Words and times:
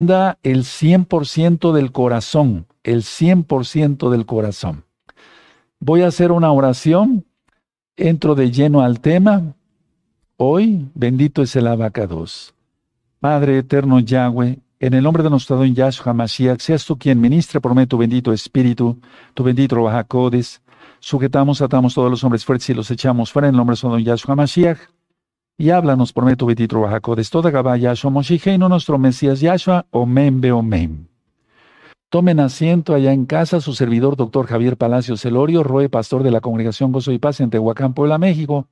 el 0.00 0.62
100% 0.62 1.72
del 1.72 1.90
corazón, 1.92 2.66
el 2.84 3.02
100% 3.02 4.10
del 4.10 4.26
corazón. 4.26 4.84
Voy 5.80 6.02
a 6.02 6.08
hacer 6.08 6.30
una 6.32 6.52
oración, 6.52 7.26
entro 7.96 8.34
de 8.34 8.50
lleno 8.50 8.82
al 8.82 9.00
tema. 9.00 9.54
Hoy, 10.36 10.88
bendito 10.94 11.42
es 11.42 11.56
el 11.56 11.66
abacados. 11.66 12.54
Padre 13.20 13.58
eterno 13.58 13.98
Yahweh, 13.98 14.60
en 14.78 14.94
el 14.94 15.02
nombre 15.02 15.24
de 15.24 15.30
nuestro 15.30 15.56
don 15.56 15.74
Yahshua 15.74 16.12
Mashiach, 16.12 16.60
seas 16.60 16.84
tú 16.84 16.96
quien 16.96 17.20
ministre 17.20 17.60
por 17.60 17.74
medio 17.74 17.88
tu 17.88 17.98
bendito 17.98 18.32
Espíritu, 18.32 19.00
tu 19.34 19.42
bendito 19.42 19.82
Bajacodes. 19.82 20.62
Sujetamos, 21.00 21.60
atamos 21.60 21.94
todos 21.94 22.10
los 22.10 22.22
hombres 22.22 22.44
fuertes 22.44 22.70
y 22.70 22.74
los 22.74 22.90
echamos 22.90 23.32
fuera 23.32 23.48
en 23.48 23.54
el 23.54 23.56
nombre 23.56 23.72
de 23.72 23.74
nuestro 23.74 23.90
don 23.90 24.04
Yahshua 24.04 24.36
Mashiach. 24.36 24.78
Y 25.60 25.70
háblanos 25.70 26.12
por 26.12 26.22
medio 26.24 26.36
tu 26.36 26.46
bendito 26.46 26.80
Bajacodes. 26.80 27.30
Toda 27.30 27.50
Gabá 27.50 27.76
Yahshua 27.76 28.12
no 28.56 28.68
nuestro 28.68 28.96
Mesías 28.96 29.40
Yahshua, 29.40 29.86
Omen 29.90 30.40
Be 30.40 30.52
Omen. 30.52 31.08
Tomen 32.10 32.38
asiento 32.38 32.94
allá 32.94 33.12
en 33.12 33.26
casa 33.26 33.60
su 33.60 33.74
servidor, 33.74 34.14
doctor 34.14 34.46
Javier 34.46 34.76
Palacios 34.76 35.20
Celorio, 35.20 35.64
Roe, 35.64 35.88
pastor 35.88 36.22
de 36.22 36.30
la 36.30 36.40
Congregación 36.40 36.92
Gozo 36.92 37.10
y 37.10 37.18
Paz 37.18 37.40
en 37.40 37.50
Tehuacán, 37.50 37.92
Puebla, 37.92 38.18
México. 38.18 38.68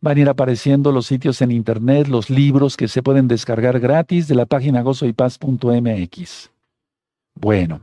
Van 0.00 0.16
a 0.16 0.20
ir 0.20 0.28
apareciendo 0.28 0.92
los 0.92 1.06
sitios 1.06 1.42
en 1.42 1.50
internet, 1.50 2.06
los 2.06 2.30
libros 2.30 2.76
que 2.76 2.86
se 2.86 3.02
pueden 3.02 3.26
descargar 3.26 3.80
gratis 3.80 4.28
de 4.28 4.36
la 4.36 4.46
página 4.46 4.82
gozoypaz.mx. 4.82 6.50
Bueno, 7.34 7.80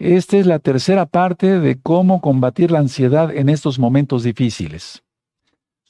esta 0.00 0.36
es 0.36 0.46
la 0.46 0.58
tercera 0.58 1.06
parte 1.06 1.60
de 1.60 1.80
cómo 1.80 2.20
combatir 2.20 2.72
la 2.72 2.80
ansiedad 2.80 3.32
en 3.32 3.48
estos 3.48 3.78
momentos 3.78 4.24
difíciles. 4.24 5.05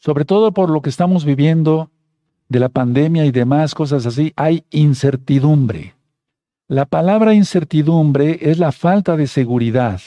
Sobre 0.07 0.25
todo 0.25 0.53
por 0.53 0.71
lo 0.71 0.83
que 0.83 0.89
estamos 0.89 1.25
viviendo 1.25 1.91
de 2.49 2.61
la 2.61 2.69
pandemia 2.69 3.25
y 3.25 3.33
demás 3.33 3.75
cosas 3.75 4.07
así, 4.07 4.33
hay 4.37 4.63
incertidumbre. 4.71 5.97
La 6.69 6.85
palabra 6.85 7.35
incertidumbre 7.35 8.39
es 8.41 8.61
la 8.61 8.71
falta 8.71 9.17
de 9.17 9.27
seguridad, 9.27 10.01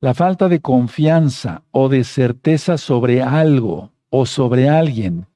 la 0.00 0.14
falta 0.14 0.48
de 0.48 0.60
confianza 0.60 1.64
o 1.72 1.88
de 1.88 2.04
certeza 2.04 2.78
sobre 2.78 3.20
algo 3.20 3.90
o 4.10 4.26
sobre 4.26 4.68
alguien. 4.68 5.26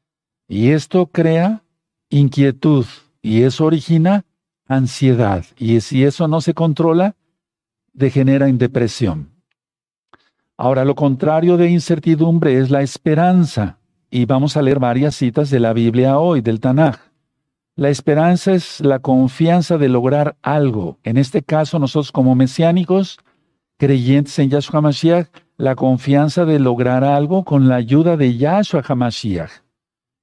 Y 0.47 0.71
esto 0.71 1.07
crea 1.07 1.65
inquietud 2.11 2.87
y 3.23 3.43
eso 3.43 3.65
origina 3.65 4.25
ansiedad. 4.69 5.45
Y 5.59 5.81
si 5.81 6.05
eso 6.05 6.29
no 6.29 6.41
se 6.41 6.55
controla, 6.55 7.17
degenera 7.93 8.49
en 8.49 8.59
depresión. 8.59 9.34
Ahora, 10.57 10.85
lo 10.85 10.95
contrario 10.95 11.57
de 11.57 11.71
incertidumbre 11.71 12.59
es 12.59 12.71
la 12.71 12.83
esperanza. 12.83 13.79
Y 14.11 14.27
vamos 14.27 14.57
a 14.57 14.63
leer 14.63 14.79
varias 14.79 15.17
citas 15.17 15.51
de 15.51 15.59
la 15.59 15.73
Biblia 15.73 16.19
hoy, 16.19 16.41
del 16.41 16.61
Tanaj. 16.61 16.97
La 17.77 17.89
esperanza 17.89 18.53
es 18.53 18.81
la 18.81 19.01
confianza 19.01 19.79
de 19.79 19.89
lograr 19.89 20.37
algo. 20.43 20.99
En 21.03 21.17
este 21.17 21.43
caso, 21.43 21.81
nosotros 21.81 22.13
como 22.13 22.37
mesiánicos, 22.37 23.19
creyentes 23.79 24.39
en 24.39 24.51
Yahshua 24.51 24.81
Mashiach, 24.81 25.27
la 25.57 25.75
confianza 25.75 26.45
de 26.45 26.61
lograr 26.61 27.03
algo 27.03 27.45
con 27.45 27.69
la 27.69 27.77
ayuda 27.77 28.17
de 28.17 28.37
Yahshua 28.37 28.83
HaMashiach. 28.87 29.51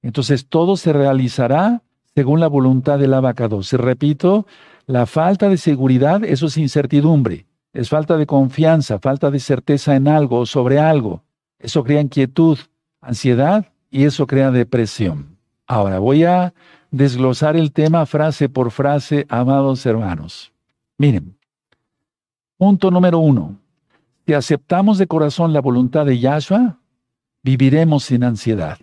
Entonces 0.02 0.48
todo 0.48 0.78
se 0.78 0.94
realizará 0.94 1.84
según 2.16 2.40
la 2.40 2.48
voluntad 2.48 3.00
del 3.00 3.14
abacado. 3.14 3.64
Se 3.64 3.78
repito, 3.78 4.46
la 4.86 5.06
falta 5.06 5.50
de 5.50 5.58
seguridad, 5.58 6.24
eso 6.24 6.48
es 6.48 6.58
incertidumbre, 6.58 7.46
es 7.74 7.90
falta 7.90 8.18
de 8.18 8.26
confianza, 8.26 9.00
falta 9.00 9.32
de 9.32 9.40
certeza 9.40 9.96
en 9.96 10.08
algo 10.08 10.40
o 10.40 10.46
sobre 10.46 10.80
algo. 10.80 11.24
Eso 11.60 11.84
crea 11.84 12.02
inquietud, 12.02 12.58
ansiedad 13.00 13.72
y 13.90 14.04
eso 14.04 14.28
crea 14.28 14.52
depresión. 14.52 15.38
Ahora 15.68 16.00
voy 16.00 16.24
a 16.26 16.54
desglosar 16.90 17.56
el 17.56 17.72
tema 17.72 18.06
frase 18.06 18.50
por 18.50 18.72
frase, 18.72 19.26
amados 19.30 19.86
hermanos. 19.86 20.52
Miren, 20.98 21.38
punto 22.58 22.92
número 22.92 23.20
uno, 23.20 23.58
si 24.26 24.34
aceptamos 24.34 24.98
de 24.98 25.08
corazón 25.08 25.54
la 25.54 25.62
voluntad 25.62 26.06
de 26.06 26.20
Yahshua, 26.20 26.78
viviremos 27.44 28.04
sin 28.04 28.24
ansiedad. 28.24 28.80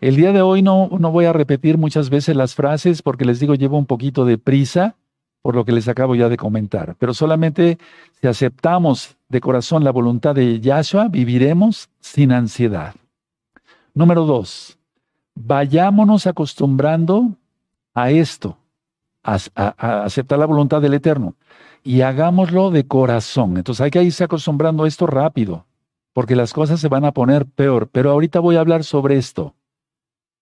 El 0.00 0.16
día 0.16 0.32
de 0.32 0.42
hoy 0.42 0.62
no, 0.62 0.88
no 0.98 1.10
voy 1.10 1.24
a 1.24 1.32
repetir 1.32 1.78
muchas 1.78 2.10
veces 2.10 2.36
las 2.36 2.54
frases 2.54 3.02
porque 3.02 3.24
les 3.24 3.40
digo 3.40 3.54
llevo 3.54 3.78
un 3.78 3.86
poquito 3.86 4.24
de 4.24 4.38
prisa 4.38 4.96
por 5.44 5.54
lo 5.54 5.66
que 5.66 5.72
les 5.72 5.88
acabo 5.88 6.14
ya 6.14 6.30
de 6.30 6.38
comentar, 6.38 6.96
pero 6.98 7.12
solamente 7.12 7.76
si 8.18 8.26
aceptamos 8.26 9.18
de 9.28 9.42
corazón 9.42 9.84
la 9.84 9.90
voluntad 9.90 10.34
de 10.34 10.58
Yahshua, 10.58 11.08
viviremos 11.08 11.90
sin 12.00 12.32
ansiedad. 12.32 12.94
Número 13.92 14.24
dos, 14.24 14.78
vayámonos 15.34 16.26
acostumbrando 16.26 17.32
a 17.92 18.10
esto, 18.10 18.56
a 19.22 19.34
aceptar 20.04 20.38
la 20.38 20.46
voluntad 20.46 20.80
del 20.80 20.94
Eterno 20.94 21.34
y 21.82 22.00
hagámoslo 22.00 22.70
de 22.70 22.86
corazón. 22.86 23.58
Entonces 23.58 23.82
hay 23.82 23.90
que 23.90 24.02
irse 24.02 24.24
acostumbrando 24.24 24.84
a 24.84 24.88
esto 24.88 25.06
rápido, 25.06 25.66
porque 26.14 26.36
las 26.36 26.54
cosas 26.54 26.80
se 26.80 26.88
van 26.88 27.04
a 27.04 27.12
poner 27.12 27.44
peor. 27.44 27.90
Pero 27.92 28.10
ahorita 28.10 28.40
voy 28.40 28.56
a 28.56 28.60
hablar 28.60 28.82
sobre 28.82 29.18
esto, 29.18 29.52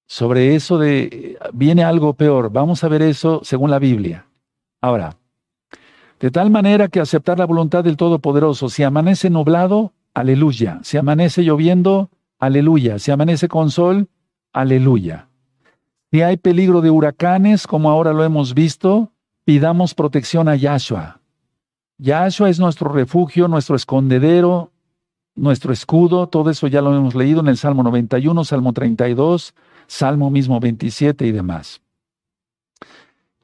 sobre 0.06 0.54
eso 0.54 0.78
de, 0.78 1.41
viene 1.52 1.82
algo 1.82 2.14
peor. 2.14 2.52
Vamos 2.52 2.84
a 2.84 2.88
ver 2.88 3.02
eso 3.02 3.41
según 3.42 3.68
la 3.68 3.80
Biblia. 3.80 4.26
Ahora, 4.82 5.16
de 6.19 6.31
tal 6.31 6.50
manera 6.50 6.88
que 6.88 7.00
aceptar 7.00 7.38
la 7.38 7.47
voluntad 7.47 7.84
del 7.84 7.97
Todopoderoso, 7.97 8.69
si 8.69 8.82
amanece 8.82 9.31
nublado, 9.31 9.93
aleluya. 10.12 10.81
Si 10.82 10.97
amanece 10.97 11.43
lloviendo, 11.43 12.10
aleluya. 12.38 12.98
Si 12.98 13.10
amanece 13.10 13.48
con 13.48 13.71
sol, 13.71 14.09
aleluya. 14.53 15.28
Si 16.10 16.21
hay 16.22 16.37
peligro 16.37 16.81
de 16.81 16.91
huracanes, 16.91 17.66
como 17.66 17.91
ahora 17.91 18.12
lo 18.12 18.25
hemos 18.25 18.54
visto, 18.54 19.12
pidamos 19.44 19.94
protección 19.94 20.48
a 20.48 20.56
Yahshua. 20.56 21.21
Yahshua 21.98 22.50
es 22.50 22.59
nuestro 22.59 22.92
refugio, 22.92 23.47
nuestro 23.47 23.76
escondedero, 23.76 24.72
nuestro 25.37 25.72
escudo, 25.72 26.26
todo 26.26 26.50
eso 26.50 26.66
ya 26.66 26.82
lo 26.82 26.94
hemos 26.94 27.15
leído 27.15 27.41
en 27.41 27.48
el 27.48 27.56
Salmo 27.56 27.84
91, 27.84 28.44
Salmo 28.44 28.72
32, 28.72 29.54
Salmo 29.87 30.31
mismo 30.31 30.59
27 30.59 31.26
y 31.26 31.32
demás. 31.32 31.81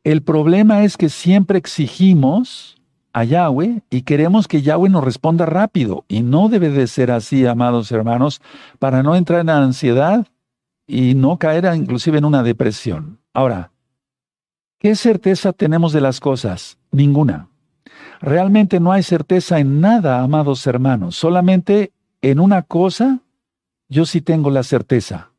El 0.08 0.22
problema 0.22 0.84
es 0.84 0.96
que 0.96 1.10
siempre 1.10 1.58
exigimos 1.58 2.78
a 3.12 3.24
Yahweh 3.24 3.82
y 3.90 4.02
queremos 4.02 4.48
que 4.48 4.62
Yahweh 4.62 4.88
nos 4.88 5.04
responda 5.04 5.44
rápido. 5.44 6.06
Y 6.08 6.22
no 6.22 6.48
debe 6.48 6.70
de 6.70 6.86
ser 6.86 7.10
así, 7.10 7.44
amados 7.44 7.92
hermanos, 7.92 8.40
para 8.78 9.02
no 9.02 9.16
entrar 9.16 9.42
en 9.42 9.50
ansiedad 9.50 10.26
y 10.86 11.14
no 11.14 11.36
caer 11.36 11.70
inclusive 11.76 12.16
en 12.16 12.24
una 12.24 12.42
depresión. 12.42 13.18
Ahora, 13.34 13.70
¿qué 14.78 14.94
certeza 14.94 15.52
tenemos 15.52 15.92
de 15.92 16.00
las 16.00 16.20
cosas? 16.20 16.78
Ninguna. 16.90 17.50
Realmente 18.22 18.80
no 18.80 18.92
hay 18.92 19.02
certeza 19.02 19.58
en 19.58 19.82
nada, 19.82 20.22
amados 20.22 20.66
hermanos. 20.66 21.16
Solamente 21.16 21.92
en 22.22 22.40
una 22.40 22.62
cosa 22.62 23.20
yo 23.90 24.06
sí 24.06 24.22
tengo 24.22 24.48
la 24.48 24.62
certeza. 24.62 25.32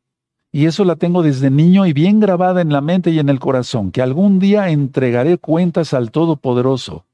Y 0.52 0.66
eso 0.66 0.84
la 0.84 0.96
tengo 0.96 1.22
desde 1.22 1.50
niño 1.50 1.86
y 1.86 1.92
bien 1.92 2.18
grabada 2.18 2.60
en 2.60 2.72
la 2.72 2.80
mente 2.80 3.10
y 3.10 3.18
en 3.18 3.28
el 3.28 3.38
corazón, 3.38 3.92
que 3.92 4.02
algún 4.02 4.38
día 4.40 4.68
entregaré 4.70 5.38
cuentas 5.38 5.94
al 5.94 6.10
Todopoderoso. 6.10 7.04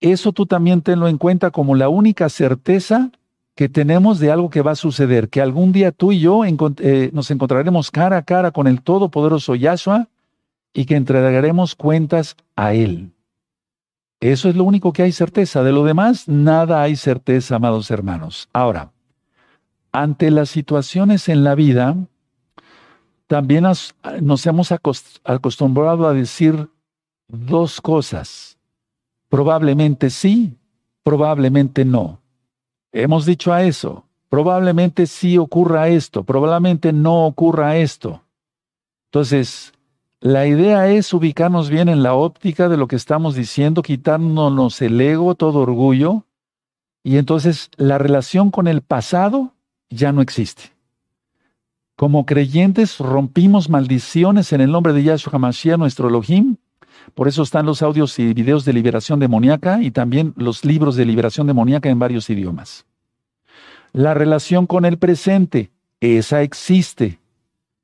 Eso 0.00 0.32
tú 0.32 0.44
también 0.44 0.82
tenlo 0.82 1.08
en 1.08 1.16
cuenta 1.16 1.50
como 1.50 1.74
la 1.74 1.88
única 1.88 2.28
certeza 2.28 3.10
que 3.54 3.68
tenemos 3.68 4.18
de 4.18 4.30
algo 4.30 4.50
que 4.50 4.62
va 4.62 4.72
a 4.72 4.76
suceder, 4.76 5.28
que 5.30 5.40
algún 5.40 5.72
día 5.72 5.92
tú 5.92 6.12
y 6.12 6.20
yo 6.20 6.42
eh, 6.44 7.10
nos 7.12 7.30
encontraremos 7.30 7.90
cara 7.90 8.18
a 8.18 8.22
cara 8.22 8.50
con 8.50 8.66
el 8.66 8.82
Todopoderoso 8.82 9.54
Yahshua 9.54 10.08
y 10.74 10.84
que 10.84 10.96
entregaremos 10.96 11.74
cuentas 11.74 12.36
a 12.56 12.74
Él. 12.74 13.12
Eso 14.20 14.48
es 14.48 14.56
lo 14.56 14.64
único 14.64 14.92
que 14.92 15.02
hay 15.02 15.12
certeza. 15.12 15.62
De 15.62 15.72
lo 15.72 15.84
demás, 15.84 16.28
nada 16.28 16.82
hay 16.82 16.96
certeza, 16.96 17.56
amados 17.56 17.90
hermanos. 17.90 18.48
Ahora, 18.52 18.90
ante 19.92 20.30
las 20.30 20.50
situaciones 20.50 21.28
en 21.28 21.44
la 21.44 21.54
vida, 21.54 21.96
también 23.34 23.64
nos, 23.64 24.46
hemos 24.46 24.70
acostumbrado 24.70 26.06
a 26.06 26.14
decir 26.14 26.68
dos 27.26 27.80
cosas. 27.80 28.56
Probablemente 29.28 30.08
sí, 30.10 30.56
probablemente 31.02 31.84
no. 31.84 32.20
Hemos 32.92 33.26
dicho 33.26 33.52
a 33.52 33.64
eso. 33.64 34.04
Probablemente 34.28 35.08
sí 35.08 35.36
ocurra 35.36 35.88
esto, 35.88 36.22
probablemente 36.22 36.92
no 36.92 37.26
ocurra 37.26 37.76
esto. 37.76 38.22
Entonces, 39.06 39.72
la 40.20 40.46
idea 40.46 40.88
es 40.88 41.12
ubicarnos 41.12 41.70
bien 41.70 41.88
en 41.88 42.04
la 42.04 42.14
óptica 42.14 42.68
de 42.68 42.76
lo 42.76 42.86
que 42.86 42.94
estamos 42.94 43.34
diciendo, 43.34 43.82
quitándonos 43.82 44.80
el 44.80 45.00
ego, 45.00 45.34
todo 45.34 45.58
orgullo, 45.58 46.24
y 47.02 47.16
entonces 47.16 47.68
la 47.78 47.98
relación 47.98 48.52
con 48.52 48.68
el 48.68 48.80
pasado 48.80 49.54
ya 49.90 50.12
no 50.12 50.22
existe. 50.22 50.73
Como 51.96 52.26
creyentes 52.26 52.98
rompimos 52.98 53.68
maldiciones 53.68 54.52
en 54.52 54.60
el 54.60 54.72
nombre 54.72 54.92
de 54.92 55.04
Yahshua 55.04 55.34
HaMashiach, 55.34 55.78
nuestro 55.78 56.08
Elohim. 56.08 56.56
Por 57.14 57.28
eso 57.28 57.42
están 57.42 57.66
los 57.66 57.82
audios 57.82 58.18
y 58.18 58.34
videos 58.34 58.64
de 58.64 58.72
liberación 58.72 59.20
demoníaca 59.20 59.80
y 59.80 59.90
también 59.90 60.32
los 60.36 60.64
libros 60.64 60.96
de 60.96 61.04
liberación 61.04 61.46
demoníaca 61.46 61.88
en 61.88 61.98
varios 61.98 62.28
idiomas. 62.30 62.84
La 63.92 64.12
relación 64.12 64.66
con 64.66 64.84
el 64.84 64.98
presente, 64.98 65.70
esa 66.00 66.42
existe. 66.42 67.20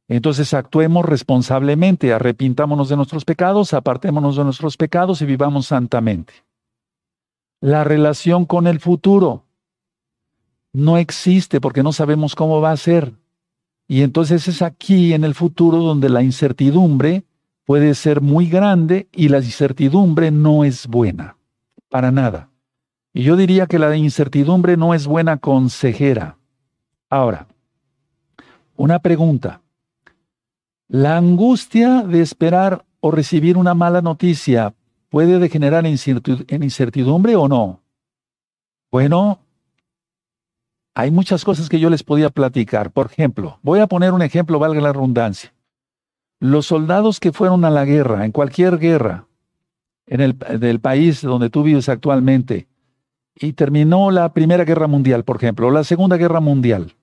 Entonces 0.09 0.55
actuemos 0.55 1.05
responsablemente, 1.05 2.13
arrepintámonos 2.13 2.89
de 2.89 2.97
nuestros 2.97 3.25
pecados, 3.25 3.73
apartémonos 3.75 4.37
de 4.37 4.43
nuestros 4.43 4.77
pecados 4.77 5.23
y 5.23 5.27
vivamos 5.27 5.67
santamente. 5.67 6.33
La 7.61 7.85
relación 7.85 8.45
con 8.45 8.67
el 8.67 8.81
futuro 8.81 9.45
no 10.73 10.99
existe 10.99 11.61
porque 11.61 11.85
no 11.85 11.93
sabemos 11.93 12.35
cómo 12.35 12.61
va 12.61 12.73
a 12.73 12.77
ser. 12.77 13.20
Y 13.91 14.03
entonces 14.03 14.47
es 14.47 14.63
aquí 14.63 15.15
en 15.15 15.25
el 15.25 15.35
futuro 15.35 15.79
donde 15.79 16.09
la 16.09 16.23
incertidumbre 16.23 17.25
puede 17.65 17.97
ser 17.97 18.21
muy 18.21 18.47
grande 18.47 19.09
y 19.11 19.31
la 19.31 19.39
incertidumbre 19.39 20.31
no 20.31 20.63
es 20.63 20.87
buena, 20.87 21.37
para 21.89 22.13
nada. 22.13 22.51
Y 23.13 23.25
yo 23.25 23.35
diría 23.35 23.67
que 23.67 23.81
la 23.81 23.97
incertidumbre 23.97 24.77
no 24.77 24.95
es 24.95 25.09
buena 25.09 25.39
consejera. 25.39 26.39
Ahora, 27.09 27.49
una 28.77 29.01
pregunta. 29.01 29.61
¿La 30.87 31.17
angustia 31.17 32.05
de 32.05 32.23
esperar 32.23 32.85
o 33.01 33.11
recibir 33.11 33.57
una 33.57 33.75
mala 33.75 34.03
noticia 34.03 34.73
puede 35.09 35.41
degenerar 35.41 35.85
en 35.85 36.63
incertidumbre 36.63 37.35
o 37.35 37.49
no? 37.49 37.81
Bueno, 38.93 39.41
hay 41.01 41.11
muchas 41.11 41.45
cosas 41.45 41.69
que 41.69 41.81
yo 41.81 41.89
les 41.89 42.03
podía 42.03 42.31
platicar. 42.31 42.91
Por 42.91 43.07
ejemplo, 43.07 43.59
voy 43.63 43.81
a 43.81 43.87
poner 43.87 44.13
un 44.13 44.23
ejemplo, 44.23 44.59
valga 44.59 44.81
la 44.81 44.93
redundancia. 44.93 45.53
Los 46.39 46.67
soldados 46.67 47.21
que 47.21 47.33
fueron 47.33 47.65
a 47.65 47.71
la 47.71 47.85
guerra, 47.85 48.25
en 48.25 48.33
cualquier 48.33 48.79
guerra, 48.79 49.27
en 50.07 50.21
el 50.21 50.81
país 50.81 51.23
donde 51.23 51.51
tú 51.51 51.63
vives 51.63 51.89
actualmente, 51.89 52.69
y 53.35 53.53
terminó 53.55 54.11
la 54.11 54.33
Primera 54.35 54.65
Guerra 54.65 54.89
Mundial, 54.89 55.25
por 55.25 55.37
ejemplo, 55.37 55.69
o 55.69 55.71
la 55.71 55.85
Segunda 55.85 56.17
Guerra 56.17 56.41
Mundial. 56.41 56.97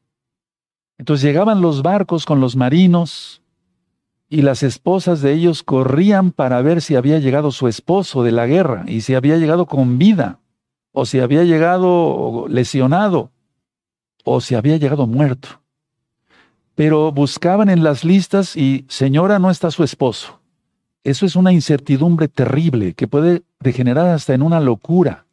Entonces 1.00 1.24
llegaban 1.24 1.62
los 1.62 1.82
barcos 1.82 2.26
con 2.26 2.40
los 2.40 2.56
marinos, 2.56 3.42
y 4.30 4.42
las 4.42 4.62
esposas 4.62 5.22
de 5.22 5.34
ellos 5.34 5.64
corrían 5.64 6.32
para 6.32 6.62
ver 6.62 6.82
si 6.82 6.96
había 6.96 7.18
llegado 7.18 7.52
su 7.52 7.68
esposo 7.68 8.24
de 8.24 8.32
la 8.32 8.46
guerra 8.46 8.84
y 8.88 9.02
si 9.02 9.16
había 9.16 9.38
llegado 9.38 9.66
con 9.66 9.98
vida 9.98 10.40
o 10.92 11.06
si 11.06 11.20
había 11.20 11.44
llegado 11.46 12.46
lesionado 12.50 13.32
o 14.28 14.42
si 14.42 14.56
había 14.56 14.78
llegado 14.78 15.08
muerto. 15.08 15.62
Pero 16.76 17.12
buscaban 17.12 17.70
en 17.70 17.84
las 17.84 18.04
listas 18.04 18.56
y 18.56 18.86
señora 18.88 19.40
no 19.40 19.50
está 19.50 19.72
su 19.72 19.84
esposo. 19.84 20.40
Eso 21.04 21.26
es 21.26 21.36
una 21.36 21.52
incertidumbre 21.52 22.28
terrible 22.28 22.94
que 22.94 23.08
puede 23.08 23.44
degenerar 23.60 24.08
hasta 24.08 24.34
en 24.34 24.42
una 24.42 24.60
locura. 24.60 25.26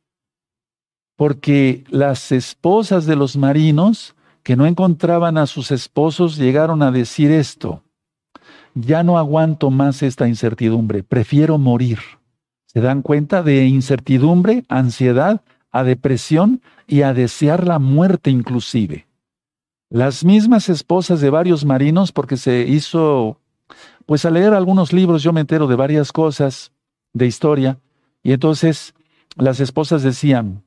Porque 1.17 1.85
las 1.89 2.33
esposas 2.33 3.07
de 3.07 3.17
los 3.17 3.37
marinos 3.37 4.15
que 4.43 4.57
no 4.57 4.67
encontraban 4.67 5.39
a 5.39 5.47
sus 5.47 5.71
esposos 5.71 6.37
llegaron 6.37 6.83
a 6.83 6.91
decir 6.91 7.31
esto 7.31 7.85
ya 8.75 9.03
no 9.03 9.19
aguanto 9.19 9.71
más 9.71 10.03
esta 10.03 10.29
incertidumbre, 10.29 11.03
prefiero 11.03 11.59
morir. 11.59 11.99
¿Se 12.67 12.81
dan 12.81 13.03
cuenta 13.03 13.43
de 13.43 13.67
incertidumbre, 13.67 14.65
ansiedad, 14.69 15.43
a 15.75 15.83
depresión 15.83 16.63
y 16.87 17.03
a 17.03 17.13
desear 17.13 17.67
la 17.67 17.79
muerte 17.79 18.31
inclusive? 18.31 19.07
Las 19.91 20.25
mismas 20.25 20.69
esposas 20.69 21.21
de 21.21 21.31
varios 21.31 21.65
marinos, 21.65 22.13
porque 22.13 22.37
se 22.37 22.61
hizo, 22.61 23.39
pues 24.07 24.25
al 24.25 24.35
leer 24.35 24.55
algunos 24.55 24.93
libros 24.93 25.23
yo 25.23 25.33
me 25.33 25.41
entero 25.41 25.67
de 25.67 25.77
varias 25.77 26.13
cosas 26.13 26.73
de 27.13 27.27
historia, 27.27 27.79
y 28.23 28.33
entonces 28.33 28.95
las 29.37 29.61
esposas 29.61 30.03
decían, 30.03 30.63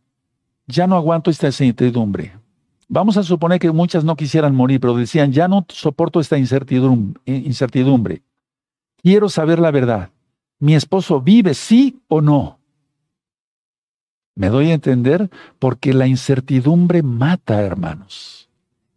ya 0.67 0.87
no 0.87 0.95
aguanto 0.95 1.31
esta 1.31 1.47
incertidumbre, 1.47 2.33
Vamos 2.89 3.17
a 3.17 3.23
suponer 3.23 3.59
que 3.59 3.69
muchas 3.71 4.05
no 4.05 4.15
quisieran 4.15 4.55
morir, 4.55 4.79
pero 4.79 4.95
decían, 4.95 5.33
ya 5.33 5.49
no 5.49 5.65
soporto 5.67 6.21
esta 6.21 6.37
incertidumbre. 6.37 8.21
Quiero 9.01 9.27
saber 9.27 9.59
la 9.59 9.71
verdad. 9.71 10.09
¿Mi 10.59 10.73
esposo 10.73 11.19
vive, 11.19 11.53
sí 11.53 11.99
o 12.07 12.21
no? 12.21 12.56
¿Me 14.37 14.49
doy 14.49 14.69
a 14.69 14.75
entender? 14.75 15.31
Porque 15.57 15.95
la 15.95 16.05
incertidumbre 16.05 17.01
mata, 17.01 17.59
hermanos. 17.63 18.49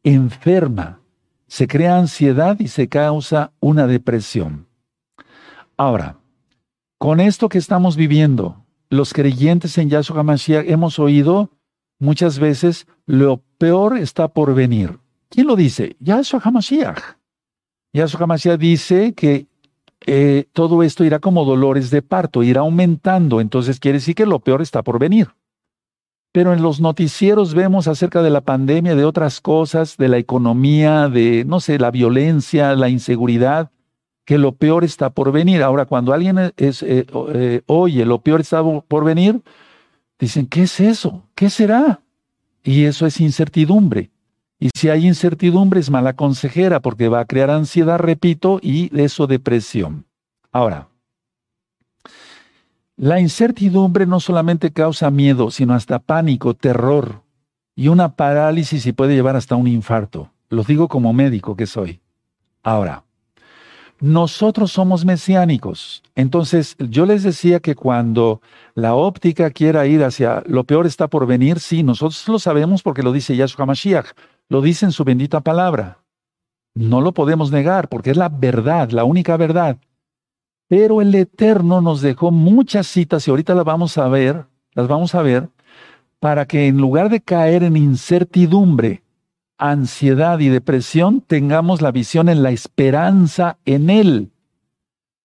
Enferma. 0.04 1.00
Se 1.46 1.66
crea 1.66 1.96
ansiedad 1.96 2.60
y 2.60 2.68
se 2.68 2.88
causa 2.88 3.50
una 3.58 3.86
depresión. 3.86 4.66
Ahora, 5.78 6.18
con 6.98 7.20
esto 7.20 7.48
que 7.48 7.56
estamos 7.56 7.96
viviendo, 7.96 8.66
los 8.90 9.14
creyentes 9.14 9.78
en 9.78 9.88
Yahshua 9.88 10.20
HaMashiach 10.20 10.68
hemos 10.68 10.98
oído 10.98 11.48
muchas 11.98 12.38
veces 12.38 12.86
lo 13.06 13.42
peor 13.56 13.96
está 13.96 14.28
por 14.28 14.54
venir. 14.54 14.98
¿Quién 15.30 15.46
lo 15.46 15.56
dice? 15.56 15.96
Yahshua 16.00 16.42
HaMashiach. 16.44 17.16
Yahshua 17.94 18.20
HaMashiach 18.24 18.58
dice 18.58 19.14
que 19.14 19.46
eh, 20.06 20.46
todo 20.52 20.82
esto 20.82 21.04
irá 21.04 21.18
como 21.18 21.44
dolores 21.44 21.90
de 21.90 22.02
parto, 22.02 22.42
irá 22.42 22.60
aumentando, 22.60 23.40
entonces 23.40 23.80
quiere 23.80 23.98
decir 23.98 24.14
que 24.14 24.26
lo 24.26 24.40
peor 24.40 24.62
está 24.62 24.82
por 24.82 24.98
venir. 24.98 25.28
Pero 26.32 26.52
en 26.52 26.62
los 26.62 26.80
noticieros 26.80 27.54
vemos 27.54 27.88
acerca 27.88 28.22
de 28.22 28.30
la 28.30 28.40
pandemia, 28.40 28.94
de 28.94 29.04
otras 29.04 29.40
cosas, 29.40 29.96
de 29.96 30.08
la 30.08 30.18
economía, 30.18 31.08
de, 31.08 31.44
no 31.44 31.60
sé, 31.60 31.78
la 31.78 31.90
violencia, 31.90 32.76
la 32.76 32.88
inseguridad, 32.88 33.70
que 34.24 34.38
lo 34.38 34.52
peor 34.52 34.84
está 34.84 35.10
por 35.10 35.32
venir. 35.32 35.62
Ahora, 35.62 35.86
cuando 35.86 36.12
alguien 36.12 36.52
es, 36.56 36.84
eh, 36.84 37.04
eh, 37.34 37.62
oye, 37.66 38.06
lo 38.06 38.20
peor 38.20 38.40
está 38.40 38.62
por 38.62 39.04
venir, 39.04 39.42
Dicen, 40.20 40.46
¿qué 40.46 40.64
es 40.64 40.78
eso? 40.80 41.26
¿Qué 41.34 41.48
será? 41.48 42.02
Y 42.62 42.84
eso 42.84 43.06
es 43.06 43.20
incertidumbre. 43.20 44.10
Y 44.60 44.68
si 44.76 44.90
hay 44.90 45.06
incertidumbre 45.06 45.80
es 45.80 45.90
mala 45.90 46.12
consejera 46.12 46.80
porque 46.80 47.08
va 47.08 47.20
a 47.20 47.24
crear 47.24 47.50
ansiedad, 47.50 47.98
repito, 47.98 48.60
y 48.62 48.90
eso 49.00 49.26
depresión. 49.26 50.04
Ahora, 50.52 50.88
la 52.96 53.18
incertidumbre 53.18 54.04
no 54.04 54.20
solamente 54.20 54.70
causa 54.70 55.10
miedo, 55.10 55.50
sino 55.50 55.72
hasta 55.72 55.98
pánico, 55.98 56.52
terror 56.52 57.22
y 57.74 57.88
una 57.88 58.14
parálisis 58.14 58.84
y 58.84 58.92
puede 58.92 59.14
llevar 59.14 59.36
hasta 59.36 59.56
un 59.56 59.66
infarto. 59.66 60.30
Lo 60.50 60.62
digo 60.64 60.88
como 60.88 61.14
médico 61.14 61.56
que 61.56 61.66
soy. 61.66 62.00
Ahora, 62.62 63.04
nosotros 64.00 64.72
somos 64.72 65.06
mesiánicos. 65.06 66.02
Entonces, 66.14 66.76
yo 66.78 67.06
les 67.06 67.22
decía 67.22 67.60
que 67.60 67.74
cuando 67.74 68.42
la 68.74 68.94
óptica 68.94 69.50
quiera 69.50 69.86
ir 69.86 70.04
hacia 70.04 70.42
lo 70.46 70.64
peor 70.64 70.86
está 70.86 71.08
por 71.08 71.26
venir, 71.26 71.60
sí, 71.60 71.82
nosotros 71.82 72.28
lo 72.28 72.38
sabemos 72.38 72.82
porque 72.82 73.02
lo 73.02 73.12
dice 73.12 73.36
Yahshua 73.36 73.64
Mashiach, 73.64 74.08
lo 74.50 74.60
dice 74.60 74.84
en 74.84 74.92
su 74.92 75.04
bendita 75.04 75.40
palabra. 75.40 76.02
No 76.74 77.00
lo 77.00 77.12
podemos 77.12 77.50
negar 77.50 77.88
porque 77.88 78.10
es 78.10 78.16
la 78.16 78.28
verdad, 78.28 78.90
la 78.90 79.04
única 79.04 79.36
verdad. 79.36 79.78
Pero 80.68 81.00
el 81.00 81.14
Eterno 81.14 81.80
nos 81.80 82.02
dejó 82.02 82.30
muchas 82.32 82.86
citas 82.88 83.26
y 83.26 83.30
ahorita 83.30 83.54
las 83.54 83.64
vamos 83.64 83.96
a 83.96 84.08
ver, 84.08 84.46
las 84.74 84.88
vamos 84.88 85.14
a 85.14 85.22
ver, 85.22 85.48
para 86.18 86.46
que 86.46 86.66
en 86.66 86.78
lugar 86.78 87.10
de 87.10 87.20
caer 87.20 87.62
en 87.62 87.76
incertidumbre, 87.76 89.02
ansiedad 89.56 90.40
y 90.40 90.48
depresión, 90.48 91.20
tengamos 91.20 91.80
la 91.80 91.92
visión 91.92 92.28
en 92.28 92.42
la 92.42 92.50
esperanza 92.50 93.58
en 93.64 93.88
Él. 93.88 94.32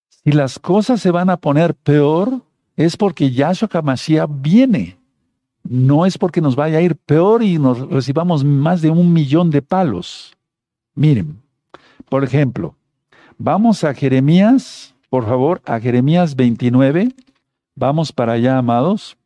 Si 0.07 0.31
las 0.31 0.59
cosas 0.59 1.01
se 1.01 1.09
van 1.09 1.31
a 1.31 1.37
poner 1.37 1.73
peor, 1.73 2.41
es 2.75 2.95
porque 2.95 3.31
Yahshua 3.31 3.69
HaMashiach 3.71 4.29
viene. 4.29 4.99
No 5.67 6.05
es 6.05 6.17
porque 6.17 6.41
nos 6.41 6.55
vaya 6.55 6.77
a 6.77 6.81
ir 6.81 6.95
peor 6.95 7.41
y 7.41 7.57
nos 7.57 7.89
recibamos 7.89 8.43
más 8.43 8.81
de 8.81 8.91
un 8.91 9.11
millón 9.11 9.49
de 9.49 9.61
palos. 9.63 10.37
Miren, 10.93 11.41
por 12.07 12.23
ejemplo, 12.23 12.75
vamos 13.37 13.83
a 13.83 13.93
Jeremías, 13.93 14.95
por 15.09 15.25
favor, 15.25 15.61
a 15.65 15.79
Jeremías 15.79 16.35
29. 16.35 17.09
Vamos 17.75 18.11
para 18.11 18.33
allá, 18.33 18.59
amados. 18.59 19.17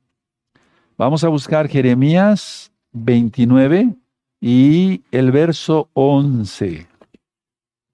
Vamos 0.97 1.23
a 1.23 1.29
buscar 1.29 1.67
Jeremías 1.67 2.71
29 2.93 3.95
y 4.39 5.03
el 5.11 5.31
verso 5.31 5.89
11. 5.93 6.87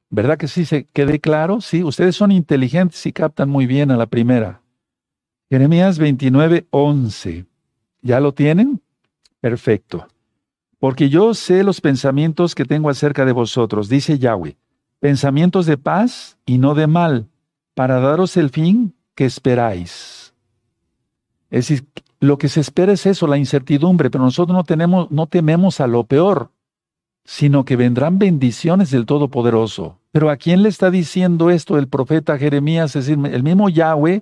¿Verdad 0.09 0.37
que 0.37 0.47
sí 0.47 0.65
se 0.65 0.85
quede 0.85 1.19
claro? 1.19 1.61
Sí, 1.61 1.83
ustedes 1.83 2.15
son 2.15 2.31
inteligentes 2.31 3.05
y 3.05 3.11
captan 3.11 3.49
muy 3.49 3.65
bien 3.65 3.91
a 3.91 3.97
la 3.97 4.05
primera. 4.05 4.61
Jeremías 5.49 5.97
29, 5.97 6.67
11. 6.69 7.45
¿Ya 8.05 8.19
lo 8.19 8.35
tienen? 8.35 8.83
Perfecto. 9.41 10.05
Porque 10.77 11.09
yo 11.09 11.33
sé 11.33 11.63
los 11.63 11.81
pensamientos 11.81 12.53
que 12.53 12.63
tengo 12.63 12.91
acerca 12.91 13.25
de 13.25 13.31
vosotros, 13.31 13.89
dice 13.89 14.19
Yahweh, 14.19 14.57
pensamientos 14.99 15.65
de 15.65 15.79
paz 15.79 16.37
y 16.45 16.59
no 16.59 16.75
de 16.75 16.85
mal, 16.85 17.27
para 17.73 17.99
daros 17.99 18.37
el 18.37 18.51
fin 18.51 18.93
que 19.15 19.25
esperáis. 19.25 20.35
Es 21.49 21.67
decir, 21.67 21.87
lo 22.19 22.37
que 22.37 22.47
se 22.47 22.59
espera 22.59 22.93
es 22.93 23.07
eso, 23.07 23.25
la 23.25 23.39
incertidumbre, 23.39 24.11
pero 24.11 24.23
nosotros 24.23 24.55
no, 24.55 24.63
tenemos, 24.63 25.09
no 25.09 25.25
tememos 25.25 25.79
a 25.79 25.87
lo 25.87 26.03
peor, 26.03 26.51
sino 27.23 27.65
que 27.65 27.75
vendrán 27.75 28.19
bendiciones 28.19 28.91
del 28.91 29.07
Todopoderoso. 29.07 29.97
Pero 30.11 30.29
¿a 30.29 30.37
quién 30.37 30.61
le 30.61 30.69
está 30.69 30.91
diciendo 30.91 31.49
esto 31.49 31.79
el 31.79 31.87
profeta 31.87 32.37
Jeremías? 32.37 32.95
Es 32.95 33.07
decir, 33.07 33.33
el 33.33 33.41
mismo 33.41 33.67
Yahweh, 33.67 34.21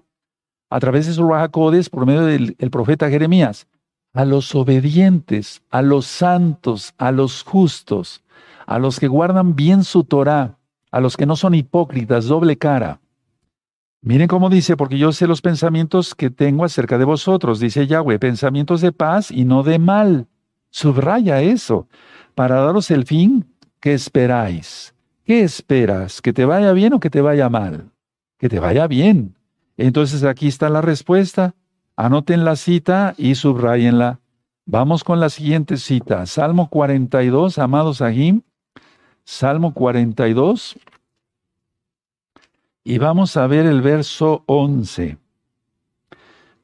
a 0.69 0.79
través 0.79 1.05
de 1.05 1.13
su 1.13 1.27
Rahakodes, 1.27 1.89
por 1.89 2.05
medio 2.05 2.21
del 2.21 2.55
profeta 2.71 3.09
Jeremías, 3.09 3.67
a 4.13 4.25
los 4.25 4.53
obedientes, 4.53 5.63
a 5.71 5.81
los 5.81 6.05
santos, 6.05 6.93
a 6.97 7.11
los 7.11 7.43
justos, 7.43 8.23
a 8.65 8.79
los 8.79 8.99
que 8.99 9.07
guardan 9.07 9.55
bien 9.55 9.83
su 9.83 10.03
Torah, 10.03 10.57
a 10.91 10.99
los 10.99 11.17
que 11.17 11.25
no 11.25 11.35
son 11.35 11.55
hipócritas, 11.55 12.25
doble 12.25 12.57
cara. 12.57 13.01
Miren 14.01 14.27
cómo 14.27 14.49
dice, 14.49 14.77
porque 14.77 14.97
yo 14.97 15.11
sé 15.11 15.27
los 15.27 15.41
pensamientos 15.41 16.13
que 16.13 16.29
tengo 16.29 16.65
acerca 16.65 16.97
de 16.97 17.05
vosotros, 17.05 17.59
dice 17.59 17.87
Yahweh, 17.87 18.19
pensamientos 18.19 18.81
de 18.81 18.91
paz 18.91 19.31
y 19.31 19.45
no 19.45 19.63
de 19.63 19.79
mal. 19.79 20.27
Subraya 20.69 21.41
eso, 21.41 21.87
para 22.35 22.57
daros 22.57 22.91
el 22.91 23.05
fin 23.05 23.45
que 23.79 23.93
esperáis. 23.93 24.93
¿Qué 25.25 25.41
esperas? 25.41 26.21
¿Que 26.21 26.33
te 26.33 26.45
vaya 26.45 26.73
bien 26.73 26.93
o 26.93 26.99
que 26.99 27.09
te 27.09 27.21
vaya 27.21 27.49
mal? 27.49 27.91
Que 28.37 28.49
te 28.49 28.59
vaya 28.59 28.87
bien. 28.87 29.35
Entonces 29.77 30.23
aquí 30.23 30.47
está 30.47 30.69
la 30.69 30.81
respuesta. 30.81 31.55
Anoten 31.95 32.43
la 32.43 32.55
cita 32.55 33.13
y 33.17 33.35
subrayenla. 33.35 34.19
Vamos 34.65 35.03
con 35.03 35.19
la 35.19 35.29
siguiente 35.29 35.77
cita. 35.77 36.25
Salmo 36.25 36.69
42, 36.69 37.59
amados 37.59 38.01
Ahim. 38.01 38.41
Salmo 39.23 39.73
42. 39.73 40.77
Y 42.83 42.97
vamos 42.97 43.37
a 43.37 43.45
ver 43.47 43.65
el 43.65 43.81
verso 43.81 44.43
11. 44.47 45.17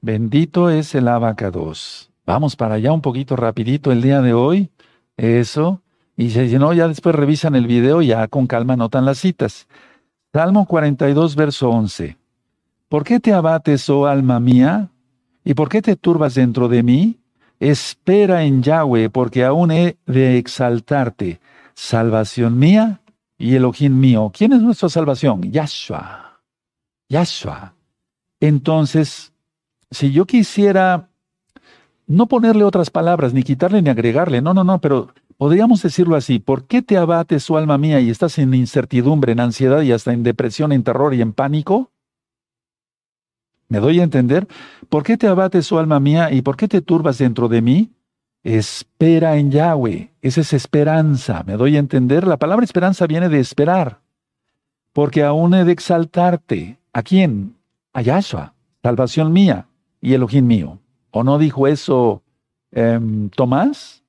Bendito 0.01 0.69
es 0.69 0.95
el 0.95 1.07
abacados. 1.07 2.09
Vamos 2.25 2.55
para 2.55 2.75
allá 2.75 2.91
un 2.91 3.01
poquito 3.01 3.35
rapidito 3.35 3.91
el 3.91 4.01
día 4.01 4.21
de 4.21 4.33
hoy. 4.33 4.69
Eso. 5.17 5.81
Y 6.17 6.31
si 6.31 6.57
no, 6.57 6.73
ya 6.73 6.87
después 6.87 7.15
revisan 7.15 7.55
el 7.55 7.67
video 7.67 8.01
ya 8.01 8.27
con 8.27 8.47
calma 8.47 8.73
anotan 8.73 9.05
las 9.05 9.19
citas. 9.19 9.67
Salmo 10.33 10.65
42, 10.65 11.35
verso 11.35 11.69
11. 11.69 12.17
¿Por 12.87 13.03
qué 13.03 13.19
te 13.19 13.33
abates, 13.33 13.89
oh 13.89 14.07
alma 14.07 14.39
mía? 14.39 14.89
¿Y 15.43 15.53
por 15.53 15.69
qué 15.69 15.81
te 15.81 15.95
turbas 15.95 16.35
dentro 16.35 16.67
de 16.67 16.83
mí? 16.83 17.17
Espera 17.59 18.43
en 18.43 18.63
Yahweh, 18.63 19.09
porque 19.09 19.43
aún 19.43 19.71
he 19.71 19.97
de 20.05 20.37
exaltarte. 20.37 21.39
Salvación 21.73 22.57
mía 22.59 23.01
y 23.37 23.55
Elohim 23.55 23.99
mío. 23.99 24.31
¿Quién 24.33 24.53
es 24.53 24.61
nuestra 24.61 24.89
salvación? 24.89 25.51
Yahshua. 25.51 26.41
Yahshua. 27.09 27.73
Entonces, 28.39 29.33
si 29.91 30.11
yo 30.11 30.25
quisiera 30.25 31.09
no 32.07 32.27
ponerle 32.27 32.63
otras 32.63 32.89
palabras, 32.89 33.33
ni 33.33 33.43
quitarle 33.43 33.81
ni 33.81 33.89
agregarle, 33.89 34.41
no, 34.41 34.53
no, 34.53 34.63
no, 34.63 34.79
pero 34.81 35.13
podríamos 35.37 35.81
decirlo 35.81 36.15
así, 36.15 36.39
¿por 36.39 36.65
qué 36.65 36.81
te 36.81 36.97
abates, 36.97 37.43
su 37.43 37.55
alma 37.55 37.77
mía, 37.77 37.99
y 37.99 38.09
estás 38.09 38.37
en 38.39 38.53
incertidumbre, 38.53 39.31
en 39.31 39.39
ansiedad 39.39 39.81
y 39.81 39.91
hasta 39.91 40.11
en 40.11 40.23
depresión, 40.23 40.71
en 40.71 40.83
terror 40.83 41.13
y 41.13 41.21
en 41.21 41.33
pánico? 41.33 41.91
¿Me 43.69 43.79
doy 43.79 43.99
a 43.99 44.03
entender? 44.03 44.47
¿Por 44.89 45.03
qué 45.03 45.15
te 45.15 45.27
abates, 45.27 45.67
su 45.67 45.77
alma 45.77 45.99
mía, 45.99 46.31
y 46.31 46.41
por 46.41 46.57
qué 46.57 46.67
te 46.67 46.81
turbas 46.81 47.19
dentro 47.19 47.47
de 47.47 47.61
mí? 47.61 47.91
Espera 48.43 49.37
en 49.37 49.51
Yahweh. 49.51 50.11
Esa 50.21 50.41
es 50.41 50.53
esperanza. 50.53 51.43
¿Me 51.45 51.53
doy 51.53 51.75
a 51.75 51.79
entender? 51.79 52.25
La 52.25 52.37
palabra 52.37 52.65
esperanza 52.65 53.05
viene 53.05 53.29
de 53.29 53.39
esperar. 53.39 53.99
Porque 54.91 55.23
aún 55.23 55.53
he 55.53 55.65
de 55.65 55.71
exaltarte. 55.71 56.79
¿A 56.93 57.03
quién? 57.03 57.55
A 57.93 58.01
Yahshua, 58.01 58.55
salvación 58.81 59.31
mía 59.31 59.67
y 60.01 60.13
Elohim 60.13 60.47
mío. 60.47 60.79
¿O 61.11 61.23
no 61.23 61.37
dijo 61.37 61.67
eso 61.67 62.23
em, 62.71 63.29
Tomás? 63.29 64.03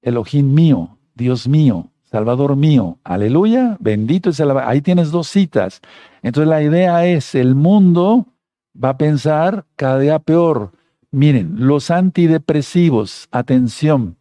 Elohim 0.00 0.54
mío, 0.54 0.96
Dios 1.14 1.48
mío, 1.48 1.90
Salvador 2.04 2.54
mío. 2.54 2.98
Aleluya. 3.02 3.76
Bendito 3.80 4.30
es 4.30 4.38
el... 4.38 4.50
Ahí 4.58 4.80
tienes 4.80 5.10
dos 5.10 5.28
citas. 5.28 5.80
Entonces 6.22 6.48
la 6.48 6.62
idea 6.62 7.04
es, 7.06 7.34
el 7.34 7.54
mundo 7.54 8.26
va 8.74 8.90
a 8.90 8.98
pensar 8.98 9.66
cada 9.76 9.98
día 9.98 10.18
peor. 10.18 10.72
Miren, 11.10 11.66
los 11.66 11.90
antidepresivos, 11.90 13.28
atención, 13.30 14.16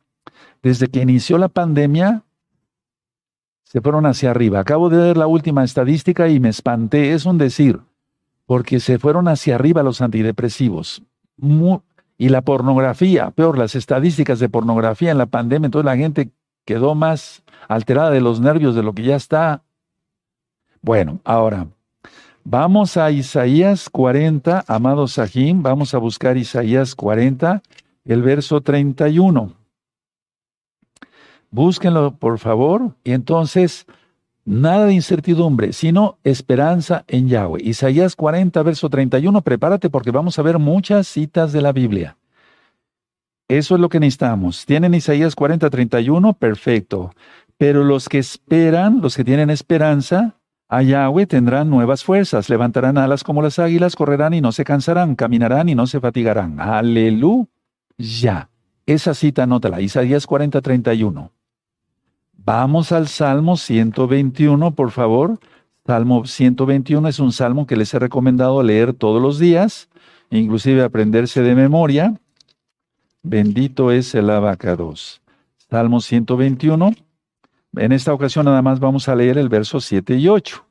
desde 0.61 0.87
que 0.87 1.01
inició 1.01 1.37
la 1.37 1.49
pandemia, 1.49 2.23
se 3.63 3.79
fueron 3.79 4.05
hacia 4.05 4.31
arriba. 4.31 4.59
Acabo 4.59 4.89
de 4.89 4.97
ver 4.97 5.17
la 5.17 5.27
última 5.27 5.63
estadística 5.63 6.27
y 6.27 6.39
me 6.39 6.49
espanté, 6.49 7.13
es 7.13 7.25
un 7.25 7.37
decir, 7.37 7.79
porque 8.45 8.81
se 8.81 8.99
fueron 8.99 9.29
hacia 9.29 9.55
arriba 9.55 9.83
los 9.83 10.01
antidepresivos. 10.01 11.03
y 12.17 12.29
la 12.29 12.41
pornografía, 12.41 13.31
peor, 13.31 13.57
las 13.57 13.73
estadísticas 13.73 14.39
de 14.39 14.49
pornografía 14.49 15.09
en 15.09 15.17
la 15.17 15.25
pandemia, 15.25 15.67
entonces 15.67 15.85
la 15.85 15.97
gente 15.97 16.29
quedó 16.65 16.93
más 16.93 17.43
alterada 17.67 18.11
de 18.11 18.21
los 18.21 18.41
nervios 18.41 18.75
de 18.75 18.83
lo 18.83 18.93
que 18.93 19.03
ya 19.03 19.15
está. 19.15 19.63
Bueno, 20.81 21.19
ahora, 21.23 21.67
Vamos 22.43 22.97
a 22.97 23.11
Isaías 23.11 23.89
40, 23.89 24.65
amados 24.67 25.13
Sahim, 25.13 25.61
vamos 25.61 25.93
a 25.93 25.99
buscar 25.99 26.37
Isaías 26.37 26.95
40, 26.95 27.61
el 28.05 28.23
verso 28.23 28.61
31. 28.61 29.53
Búsquenlo, 31.51 32.15
por 32.15 32.39
favor, 32.39 32.95
y 33.03 33.11
entonces 33.11 33.85
nada 34.43 34.87
de 34.87 34.93
incertidumbre, 34.93 35.71
sino 35.71 36.17
esperanza 36.23 37.05
en 37.07 37.29
Yahweh. 37.29 37.61
Isaías 37.63 38.15
40, 38.15 38.63
verso 38.63 38.89
31, 38.89 39.41
prepárate 39.41 39.89
porque 39.91 40.11
vamos 40.11 40.39
a 40.39 40.41
ver 40.41 40.57
muchas 40.57 41.07
citas 41.07 41.53
de 41.53 41.61
la 41.61 41.71
Biblia. 41.71 42.17
Eso 43.47 43.75
es 43.75 43.81
lo 43.81 43.89
que 43.89 43.99
necesitamos. 43.99 44.65
¿Tienen 44.65 44.93
Isaías 44.93 45.35
40, 45.35 45.69
31? 45.69 46.33
Perfecto. 46.33 47.11
Pero 47.57 47.83
los 47.83 48.09
que 48.09 48.17
esperan, 48.17 49.01
los 49.01 49.15
que 49.15 49.25
tienen 49.25 49.49
esperanza, 49.49 50.37
a 50.71 50.81
Yahweh 50.83 51.27
tendrán 51.27 51.69
nuevas 51.69 52.05
fuerzas, 52.05 52.49
levantarán 52.49 52.97
alas 52.97 53.25
como 53.25 53.41
las 53.41 53.59
águilas, 53.59 53.97
correrán 53.97 54.33
y 54.33 54.39
no 54.39 54.53
se 54.53 54.63
cansarán, 54.63 55.15
caminarán 55.17 55.67
y 55.67 55.75
no 55.75 55.85
se 55.85 55.99
fatigarán. 55.99 56.61
Aleluya. 56.61 57.49
Esa 58.85 59.13
cita 59.13 59.43
anótala, 59.43 59.81
Isaías 59.81 60.25
40, 60.25 60.61
31. 60.61 61.29
Vamos 62.37 62.93
al 62.93 63.09
Salmo 63.09 63.57
121, 63.57 64.73
por 64.73 64.91
favor. 64.91 65.39
Salmo 65.85 66.25
121 66.25 67.05
es 67.09 67.19
un 67.19 67.33
salmo 67.33 67.67
que 67.67 67.75
les 67.75 67.93
he 67.93 67.99
recomendado 67.99 68.63
leer 68.63 68.93
todos 68.93 69.21
los 69.21 69.39
días, 69.39 69.89
inclusive 70.29 70.83
aprenderse 70.83 71.41
de 71.41 71.53
memoria. 71.53 72.15
Bendito 73.23 73.91
es 73.91 74.15
el 74.15 74.29
abacados. 74.29 75.21
Salmo 75.69 75.99
121. 75.99 76.93
En 77.75 77.91
esta 77.91 78.13
ocasión 78.13 78.45
nada 78.45 78.61
más 78.61 78.79
vamos 78.79 79.07
a 79.07 79.15
leer 79.15 79.37
el 79.37 79.49
verso 79.49 79.79
7 79.79 80.15
y 80.17 80.27
8. 80.27 80.65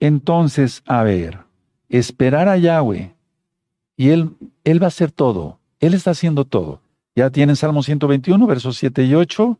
Entonces, 0.00 0.82
a 0.86 1.02
ver, 1.02 1.40
esperar 1.88 2.48
a 2.48 2.56
Yahweh 2.56 3.14
y 3.96 4.10
Él, 4.10 4.30
Él 4.64 4.80
va 4.80 4.86
a 4.86 4.88
hacer 4.88 5.10
todo. 5.10 5.58
Él 5.80 5.94
está 5.94 6.12
haciendo 6.12 6.44
todo. 6.44 6.80
Ya 7.14 7.30
tienen 7.30 7.56
Salmo 7.56 7.82
121, 7.82 8.46
versos 8.46 8.76
7 8.76 9.04
y 9.04 9.14
8. 9.14 9.58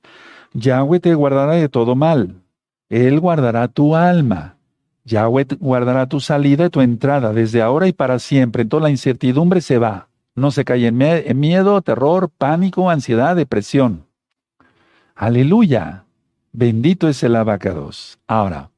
Yahweh 0.55 1.01
te 1.01 1.15
guardará 1.15 1.53
de 1.53 1.69
todo 1.69 1.95
mal. 1.95 2.43
Él 2.89 3.21
guardará 3.21 3.69
tu 3.69 3.95
alma. 3.95 4.57
Yahweh 5.05 5.47
guardará 5.61 6.07
tu 6.07 6.21
salida 6.21 6.67
y 6.67 6.71
tu 6.71 6.81
entrada 6.81 7.33
desde 7.33 7.63
ahora 7.63 7.89
y 7.89 7.93
para 7.93 8.19
siempre. 8.19 8.63
Entonces 8.63 8.83
la 8.83 8.91
incertidumbre 8.91 9.61
se 9.61 9.79
va. 9.79 10.09
No 10.35 10.51
se 10.51 10.65
cae 10.65 10.87
en 10.87 11.41
miedo, 11.41 11.81
terror, 11.81 12.31
pánico, 12.37 12.91
ansiedad, 12.91 13.37
depresión. 13.37 14.07
Aleluya. 15.15 16.06
Bendito 16.59 17.07
es 17.07 17.23
el 17.23 17.37
abacados. 17.37 18.19
Ahora, 18.27 18.71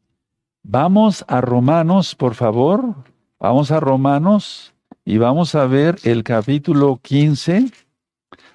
vamos 0.64 1.24
a 1.28 1.40
Romanos, 1.40 2.16
por 2.16 2.34
favor. 2.34 2.96
Vamos 3.38 3.70
a 3.70 3.78
Romanos 3.78 4.74
y 5.04 5.18
vamos 5.18 5.54
a 5.54 5.64
ver 5.66 5.96
el 6.02 6.24
capítulo 6.24 6.98
15. 7.00 7.70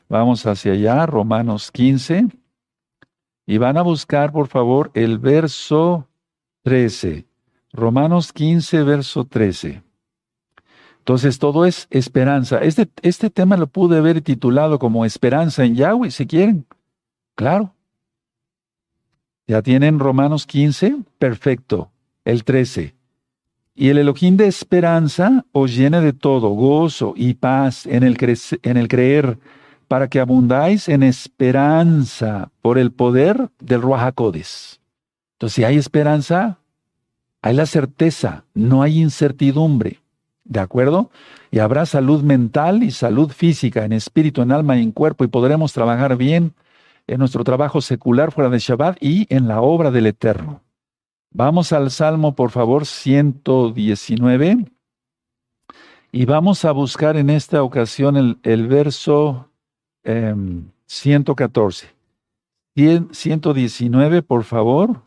Vamos 0.10 0.46
hacia 0.46 0.74
allá, 0.74 1.06
Romanos 1.06 1.72
15. 1.72 2.28
Y 3.46 3.58
van 3.60 3.78
a 3.78 3.82
buscar, 3.82 4.34
por 4.34 4.50
favor, 4.50 4.92
el 4.94 5.20
verso 5.20 6.10
13. 6.64 7.26
Romanos 7.72 8.34
15, 8.34 8.84
verso 8.84 9.24
13. 9.24 9.84
Entonces, 10.98 11.40
todo 11.40 11.66
es 11.66 11.88
esperanza. 11.92 12.58
Este, 12.58 12.90
este 13.02 13.30
tema 13.30 13.56
lo 13.56 13.68
pude 13.68 14.00
haber 14.00 14.20
titulado 14.22 14.80
como 14.80 15.06
Esperanza 15.06 15.64
en 15.64 15.76
Yahweh, 15.76 16.12
si 16.12 16.28
quieren. 16.28 16.66
Claro, 17.36 17.73
¿Ya 19.46 19.62
tienen 19.62 20.00
Romanos 20.00 20.48
15? 20.48 20.98
Perfecto. 21.20 21.92
El 22.24 22.46
13. 22.46 22.96
Y 23.76 23.90
el 23.90 23.98
Elohim 23.98 24.38
de 24.38 24.48
esperanza 24.48 25.46
os 25.52 25.76
llene 25.76 26.00
de 26.00 26.14
todo, 26.14 26.50
gozo 26.50 27.14
y 27.18 27.34
paz 27.34 27.86
en 27.86 28.04
el, 28.04 28.18
creer, 28.18 29.40
para 29.88 30.08
que 30.08 30.20
abundáis 30.20 30.88
en 30.88 31.04
esperanza 31.04 32.52
por 32.62 32.78
el 32.78 32.92
poder 32.92 33.50
del 33.60 33.82
Ruajacodes. 33.82 34.80
Entonces, 35.34 35.56
si 35.56 35.64
hay 35.66 35.78
esperanza, 35.78 36.60
hay 37.42 37.56
la 37.56 37.66
certeza, 37.66 38.46
no 38.54 38.82
hay 38.82 39.02
incertidumbre. 39.02 40.00
¿De 40.46 40.60
acuerdo? 40.60 41.10
Y 41.52 41.60
habrá 41.60 41.86
salud 41.86 42.22
mental 42.22 42.84
y 42.84 42.92
salud 42.92 43.32
física, 43.32 43.84
en 43.84 43.92
espíritu, 43.92 44.42
en 44.42 44.52
alma 44.52 44.78
y 44.78 44.84
en 44.84 44.92
cuerpo, 44.92 45.24
y 45.24 45.28
podremos 45.28 45.74
trabajar 45.74 46.16
bien 46.16 46.54
en 47.08 47.20
nuestro 47.20 47.44
trabajo 47.44 47.82
secular 47.82 48.32
fuera 48.32 48.50
de 48.50 48.60
Shabbat 48.60 48.98
y 49.02 49.28
en 49.30 49.48
la 49.48 49.62
obra 49.62 49.92
del 49.92 50.08
Eterno. 50.08 50.62
Vamos 51.32 51.74
al 51.74 51.90
Salmo, 51.92 52.36
por 52.36 52.52
favor, 52.52 52.86
119. 52.86 54.66
Y 56.12 56.26
vamos 56.26 56.64
a 56.64 56.72
buscar 56.72 57.18
en 57.18 57.32
esta 57.32 57.64
ocasión 57.64 58.38
el, 58.44 58.68
verso 58.68 59.50
114. 60.04 61.88
Em, 62.76 63.08
119, 63.12 64.22
por 64.22 64.44
favor. 64.44 65.02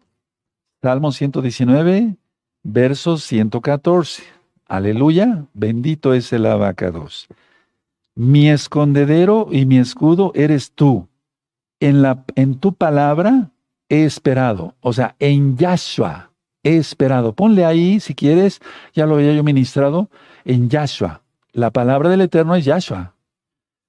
Salmo 0.83 1.13
119, 1.13 2.17
verso 2.65 3.19
114. 3.19 4.25
Aleluya, 4.67 5.47
bendito 5.55 6.13
es 6.13 6.33
el 6.33 6.47
abacados. 6.47 7.29
Mi 8.17 8.51
escondedero 8.51 9.49
y 9.53 9.65
mi 9.65 9.79
escudo 9.79 10.33
eres 10.35 10.73
tú. 10.73 11.07
En, 11.81 12.03
la, 12.03 12.25
en 12.35 12.59
tu 12.59 12.75
palabra 12.75 13.51
he 13.89 14.05
esperado. 14.05 14.75
O 14.81 14.93
sea, 14.93 15.17
en 15.19 15.57
Yahshua 15.57 16.31
he 16.63 16.77
esperado. 16.77 17.35
Ponle 17.35 17.65
ahí, 17.65 18.01
si 18.01 18.15
quieres, 18.15 18.61
ya 18.95 19.07
lo 19.07 19.17
había 19.17 19.33
yo 19.33 19.45
ministrado, 19.45 20.11
en 20.45 20.69
Yahshua. 20.69 21.23
La 21.53 21.71
palabra 21.71 22.09
del 22.09 22.23
Eterno 22.23 22.55
es 22.55 22.65
Yahshua. 22.65 23.15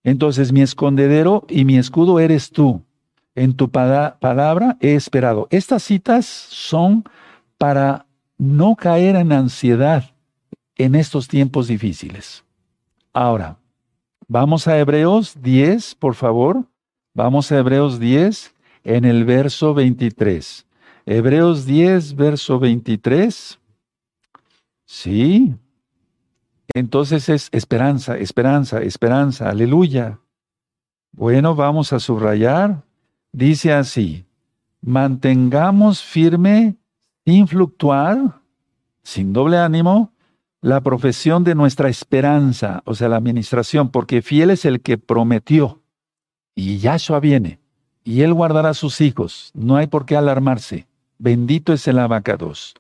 Entonces, 0.03 0.53
mi 0.53 0.62
escondedero 0.62 1.46
y 1.50 1.65
mi 1.65 1.77
escudo 1.77 2.20
eres 2.20 2.51
tú. 2.51 2.82
En 3.36 3.56
tu 3.56 3.70
palabra 3.70 4.77
he 4.79 4.96
esperado. 4.96 5.48
Estas 5.51 5.84
citas 5.84 6.25
son 6.25 7.03
para 7.58 8.06
no 8.38 8.75
caer 8.75 9.15
en 9.15 9.32
ansiedad 9.32 10.12
en 10.75 10.96
estos 10.96 11.27
tiempos 11.27 11.67
difíciles. 11.67 12.44
Ahora, 13.13 13.58
vamos 14.27 14.67
a 14.67 14.77
Hebreos 14.77 15.41
10, 15.41 15.96
por 15.96 16.15
favor. 16.15 16.65
Vamos 17.17 17.51
a 17.51 17.57
Hebreos 17.57 18.00
10 18.00 18.53
en 18.83 19.03
el 19.03 19.25
verso 19.25 19.74
23. 19.74 20.67
Hebreos 21.07 21.65
10, 21.65 22.15
verso 22.15 22.59
23. 22.59 23.59
Sí. 24.86 25.55
Entonces 26.75 27.27
es 27.29 27.50
esperanza, 27.51 28.19
esperanza, 28.19 28.83
esperanza, 28.83 29.50
aleluya. 29.50 30.19
Bueno, 31.12 31.55
vamos 31.55 31.91
a 31.91 32.00
subrayar. 32.00 32.83
Dice 33.31 33.74
así, 33.74 34.27
mantengamos 34.81 36.03
firme, 36.03 36.75
sin 37.25 37.47
fluctuar, 37.47 38.41
sin 39.01 39.33
doble 39.33 39.57
ánimo, 39.57 40.13
la 40.62 40.81
profesión 40.81 41.43
de 41.43 41.55
nuestra 41.55 41.89
esperanza, 41.89 42.83
o 42.86 42.93
sea, 42.93 43.09
la 43.09 43.17
administración, 43.17 43.89
porque 43.89 44.21
fiel 44.21 44.51
es 44.51 44.65
el 44.65 44.81
que 44.81 45.00
prometió. 45.00 45.81
Y 46.59 46.79
Yahshua 46.79 47.19
viene, 47.19 47.59
y 48.03 48.23
él 48.23 48.33
guardará 48.33 48.69
a 48.69 48.73
sus 48.73 48.99
hijos. 48.99 49.51
No 49.53 49.75
hay 49.75 49.85
por 49.85 50.07
qué 50.07 50.17
alarmarse. 50.17 50.87
Bendito 51.19 51.71
es 51.71 51.87
el 51.87 51.99
abacados. 51.99 52.73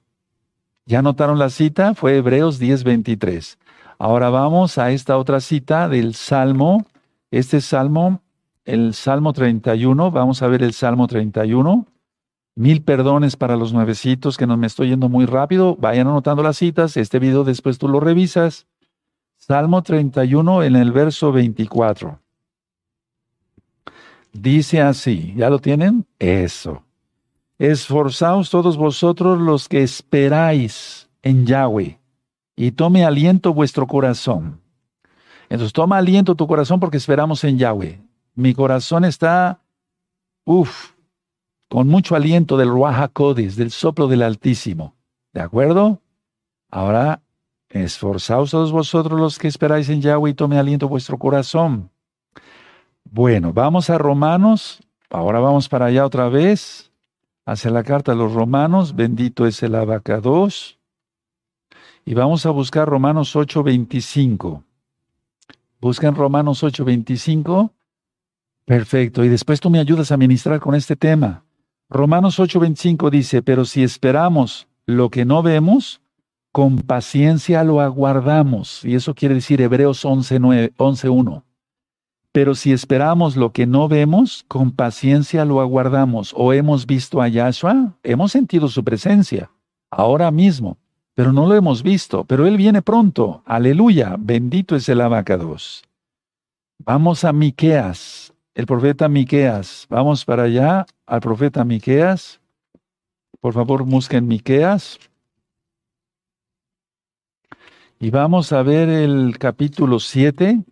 ¿Ya 0.87 1.03
notaron 1.03 1.37
la 1.37 1.51
cita? 1.51 1.93
Fue 1.93 2.17
Hebreos 2.17 2.57
10:23. 2.59 3.59
Ahora 3.99 4.31
vamos 4.31 4.79
a 4.79 4.89
esta 4.89 5.15
otra 5.15 5.41
cita 5.41 5.87
del 5.89 6.15
Salmo. 6.15 6.87
Este 7.29 7.61
Salmo, 7.61 8.21
el 8.65 8.95
Salmo 8.95 9.31
31. 9.31 10.09
Vamos 10.09 10.41
a 10.41 10.47
ver 10.47 10.63
el 10.63 10.73
Salmo 10.73 11.05
31. 11.05 11.85
Mil 12.55 12.81
perdones 12.81 13.35
para 13.35 13.57
los 13.57 13.73
nuevecitos 13.73 14.37
que 14.37 14.47
no 14.47 14.57
me 14.57 14.65
estoy 14.65 14.89
yendo 14.89 15.07
muy 15.07 15.27
rápido. 15.27 15.75
Vayan 15.75 16.07
anotando 16.07 16.41
las 16.41 16.57
citas. 16.57 16.97
Este 16.97 17.19
video 17.19 17.43
después 17.43 17.77
tú 17.77 17.87
lo 17.87 17.99
revisas. 17.99 18.65
Salmo 19.35 19.83
31 19.83 20.63
en 20.63 20.75
el 20.75 20.91
verso 20.91 21.31
24. 21.31 22.19
Dice 24.39 24.81
así, 24.81 25.33
¿ya 25.35 25.49
lo 25.49 25.57
tienen? 25.57 26.05
Eso. 26.19 26.83
Esforzaos 27.57 28.51
todos 28.51 28.77
vosotros 28.77 29.39
los 29.39 29.67
que 29.67 29.81
esperáis 29.81 31.09
en 31.23 31.47
Yahweh 31.47 31.99
y 32.55 32.71
tome 32.71 33.03
aliento 33.03 33.51
vuestro 33.51 33.87
corazón. 33.87 34.61
Entonces 35.49 35.73
toma 35.73 35.97
aliento 35.97 36.35
tu 36.35 36.45
corazón 36.45 36.79
porque 36.79 36.97
esperamos 36.97 37.43
en 37.45 37.57
Yahweh. 37.57 37.99
Mi 38.35 38.53
corazón 38.53 39.05
está, 39.05 39.59
uff, 40.45 40.91
con 41.67 41.87
mucho 41.87 42.15
aliento 42.15 42.57
del 42.57 42.69
Ruach 42.69 43.09
del 43.55 43.71
soplo 43.71 44.07
del 44.07 44.21
Altísimo. 44.21 44.93
¿De 45.33 45.41
acuerdo? 45.41 45.99
Ahora, 46.69 47.23
esforzaos 47.69 48.51
todos 48.51 48.71
vosotros 48.71 49.19
los 49.19 49.39
que 49.39 49.47
esperáis 49.47 49.89
en 49.89 50.03
Yahweh 50.03 50.29
y 50.29 50.35
tome 50.35 50.59
aliento 50.59 50.87
vuestro 50.87 51.17
corazón. 51.17 51.89
Bueno, 53.11 53.53
vamos 53.53 53.89
a 53.89 53.97
Romanos. 53.97 54.81
Ahora 55.09 55.39
vamos 55.39 55.69
para 55.69 55.85
allá 55.85 56.05
otra 56.05 56.27
vez, 56.27 56.91
hacia 57.45 57.71
la 57.71 57.83
carta 57.83 58.11
de 58.11 58.17
los 58.17 58.33
Romanos. 58.33 58.95
Bendito 58.95 59.45
es 59.45 59.63
el 59.63 59.75
abacados. 59.75 60.77
Y 62.05 62.13
vamos 62.13 62.45
a 62.45 62.49
buscar 62.51 62.87
Romanos 62.87 63.35
8:25. 63.35 64.63
Buscan 65.79 66.15
Romanos 66.15 66.63
8:25. 66.63 67.71
Perfecto. 68.65 69.23
Y 69.23 69.29
después 69.29 69.61
tú 69.61 69.69
me 69.69 69.79
ayudas 69.79 70.11
a 70.11 70.17
ministrar 70.17 70.59
con 70.59 70.75
este 70.75 70.95
tema. 70.95 71.45
Romanos 71.89 72.39
8:25 72.39 73.09
dice, 73.09 73.41
pero 73.41 73.63
si 73.63 73.83
esperamos 73.83 74.67
lo 74.85 75.09
que 75.09 75.23
no 75.23 75.41
vemos, 75.41 76.01
con 76.51 76.79
paciencia 76.79 77.63
lo 77.63 77.79
aguardamos. 77.79 78.83
Y 78.83 78.95
eso 78.95 79.15
quiere 79.15 79.35
decir 79.35 79.61
Hebreos 79.61 80.03
11:1. 80.03 81.46
Pero 82.37 82.53
si 82.53 82.71
esperamos 82.71 83.35
lo 83.35 83.51
que 83.51 83.65
no 83.65 83.87
vemos, 83.87 84.45
con 84.47 84.71
paciencia 84.71 85.43
lo 85.43 85.59
aguardamos. 85.59 86.35
O 86.37 86.53
hemos 86.53 86.85
visto 86.85 87.19
a 87.19 87.27
Yahshua, 87.27 87.97
hemos 88.03 88.31
sentido 88.31 88.67
su 88.67 88.83
presencia, 88.83 89.49
ahora 89.89 90.29
mismo, 90.29 90.77
pero 91.15 91.33
no 91.33 91.47
lo 91.47 91.55
hemos 91.55 91.81
visto. 91.81 92.25
Pero 92.25 92.45
Él 92.45 92.55
viene 92.55 92.83
pronto. 92.83 93.41
Aleluya, 93.43 94.17
bendito 94.19 94.75
es 94.75 94.87
el 94.87 95.01
abacados. 95.01 95.83
Vamos 96.77 97.23
a 97.23 97.33
Miqueas, 97.33 98.31
el 98.53 98.67
profeta 98.67 99.09
Miqueas. 99.09 99.87
Vamos 99.89 100.23
para 100.23 100.43
allá 100.43 100.85
al 101.07 101.21
profeta 101.21 101.65
Miqueas. 101.65 102.39
Por 103.39 103.55
favor, 103.55 103.83
busquen 103.83 104.27
Miqueas. 104.27 104.99
Y 107.99 108.11
vamos 108.11 108.53
a 108.53 108.61
ver 108.61 108.89
el 108.89 109.39
capítulo 109.39 109.99
7, 109.99 110.63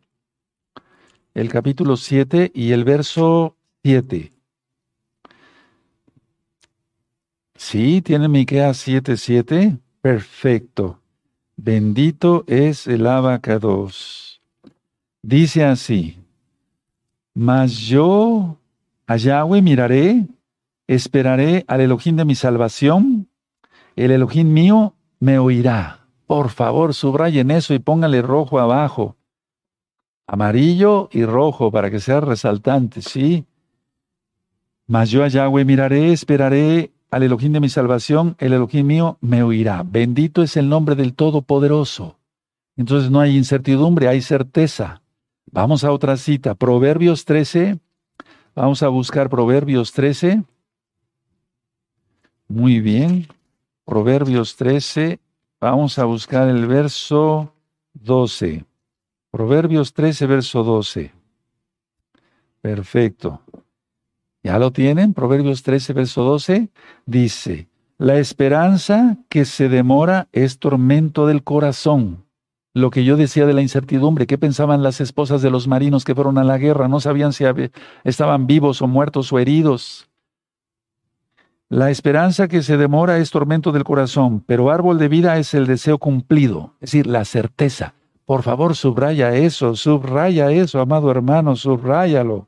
el 1.36 1.50
capítulo 1.50 1.98
7 1.98 2.52
y 2.56 2.72
el 2.72 2.86
verso 2.86 3.58
7. 3.84 4.32
Sí, 7.56 8.02
tiene 8.02 8.30
Miqueas 8.30 8.78
7, 8.78 9.18
7. 9.18 9.78
Perfecto. 10.02 11.02
Bendito 11.58 12.46
es 12.48 12.88
el 12.88 13.06
abacados. 13.06 14.42
Dice 15.22 15.66
así. 15.66 16.18
Mas 17.34 17.80
yo 17.80 18.58
a 19.06 19.18
Yahweh 19.18 19.62
miraré, 19.62 20.26
esperaré 20.88 21.66
al 21.68 21.82
Elohim 21.82 22.16
de 22.16 22.24
mi 22.24 22.36
salvación, 22.36 23.28
el 23.98 24.12
Elohim 24.12 24.54
mío 24.54 24.94
me 25.20 25.38
oirá. 25.38 26.00
Por 26.28 26.50
favor, 26.50 26.94
subrayen 26.94 27.52
eso 27.52 27.74
y 27.74 27.80
póngale 27.80 28.22
rojo 28.22 28.60
abajo. 28.60 29.15
Amarillo 30.28 31.10
y 31.12 31.26
rojo 31.26 31.72
para 31.72 31.92
que 31.92 32.00
sea 32.00 32.20
resaltante, 32.20 33.02
¿sí? 33.02 33.46
Mas 34.88 35.10
yo 35.10 35.24
a 35.24 35.28
Yahweh 35.28 35.66
miraré, 35.66 36.12
esperaré 36.12 36.92
al 37.12 37.24
Elohim 37.24 37.54
de 37.54 37.60
mi 37.60 37.70
salvación, 37.70 38.36
el 38.40 38.54
Elohim 38.54 38.86
mío 38.86 39.18
me 39.22 39.44
oirá. 39.44 39.84
Bendito 39.84 40.44
es 40.44 40.58
el 40.58 40.70
nombre 40.70 40.96
del 40.96 41.14
Todopoderoso. 41.14 42.18
Entonces 42.76 43.10
no 43.10 43.20
hay 43.20 43.38
incertidumbre, 43.38 44.08
hay 44.08 44.22
certeza. 44.22 45.02
Vamos 45.52 45.84
a 45.84 45.92
otra 45.92 46.18
cita, 46.18 46.56
Proverbios 46.56 47.24
13. 47.26 47.80
Vamos 48.56 48.84
a 48.84 48.90
buscar 48.90 49.30
Proverbios 49.30 49.92
13. 49.94 50.44
Muy 52.48 52.80
bien. 52.80 53.28
Proverbios 53.86 54.56
13. 54.56 55.20
Vamos 55.62 55.98
a 56.00 56.06
buscar 56.06 56.48
el 56.50 56.68
verso 56.68 57.54
12. 57.94 58.66
Proverbios 59.36 59.94
13, 59.94 60.28
verso 60.28 60.64
12. 60.64 61.12
Perfecto. 62.62 63.42
¿Ya 64.42 64.58
lo 64.58 64.72
tienen? 64.72 65.14
Proverbios 65.14 65.62
13, 65.62 65.92
verso 65.92 66.24
12. 66.24 66.70
Dice, 67.06 67.68
la 67.98 68.18
esperanza 68.18 69.18
que 69.28 69.44
se 69.44 69.68
demora 69.68 70.30
es 70.32 70.58
tormento 70.58 71.28
del 71.28 71.44
corazón 71.44 72.24
lo 72.74 72.92
que 72.92 73.04
yo 73.04 73.18
decía 73.18 73.46
de 73.46 73.52
la 73.52 73.62
incertidumbre, 73.62 74.26
qué 74.26 74.38
pensaban 74.38 74.84
las 74.84 75.02
esposas 75.02 75.42
de 75.42 75.50
los 75.50 75.68
marinos 75.68 76.06
que 76.06 76.16
fueron 76.16 76.38
a 76.38 76.46
la 76.46 76.58
guerra, 76.58 76.88
no 76.88 77.02
sabían 77.02 77.34
si 77.34 77.44
estaban 78.06 78.48
vivos 78.48 78.82
o 78.82 78.88
muertos 78.88 79.34
o 79.34 79.40
heridos. 79.40 80.08
La 81.68 81.92
esperanza 81.92 82.48
que 82.48 82.64
se 82.64 82.78
demora 82.78 83.18
es 83.18 83.32
tormento 83.32 83.74
del 83.74 83.84
corazón, 83.84 84.40
pero 84.48 84.72
árbol 84.72 84.98
de 84.98 85.10
vida 85.10 85.38
es 85.40 85.54
el 85.54 85.68
deseo 85.68 85.98
cumplido, 85.98 86.76
es 86.76 86.92
decir, 86.92 87.08
la 87.08 87.26
certeza. 87.26 87.96
Por 88.26 88.42
favor, 88.42 88.76
subraya 88.76 89.36
eso, 89.36 89.76
subraya 89.76 90.52
eso, 90.52 90.80
amado 90.80 91.12
hermano, 91.12 91.56
subráyalo. 91.56 92.48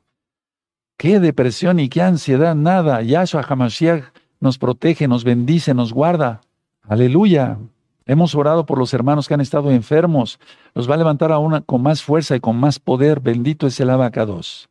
Qué 0.96 1.20
depresión 1.20 1.78
y 1.78 1.88
qué 1.88 2.02
ansiedad, 2.02 2.56
nada. 2.56 3.02
Yahshua 3.02 3.44
HaMashiach 3.48 4.04
nos 4.40 4.58
protege, 4.58 5.06
nos 5.06 5.22
bendice, 5.22 5.72
nos 5.74 5.92
guarda. 5.92 6.40
Aleluya. 6.82 7.58
Hemos 8.04 8.34
orado 8.34 8.66
por 8.66 8.78
los 8.78 8.92
hermanos 8.94 9.28
que 9.28 9.34
han 9.34 9.40
estado 9.40 9.70
enfermos. 9.70 10.40
Los 10.74 10.90
va 10.90 10.94
a 10.94 10.98
levantar 10.98 11.30
aún 11.30 11.60
con 11.66 11.82
más 11.82 12.02
fuerza 12.02 12.34
y 12.34 12.40
con 12.40 12.56
más 12.56 12.78
poder. 12.78 13.20
Bendito 13.20 13.66
es 13.66 13.78
el 13.78 13.90
abacados. 13.90 14.68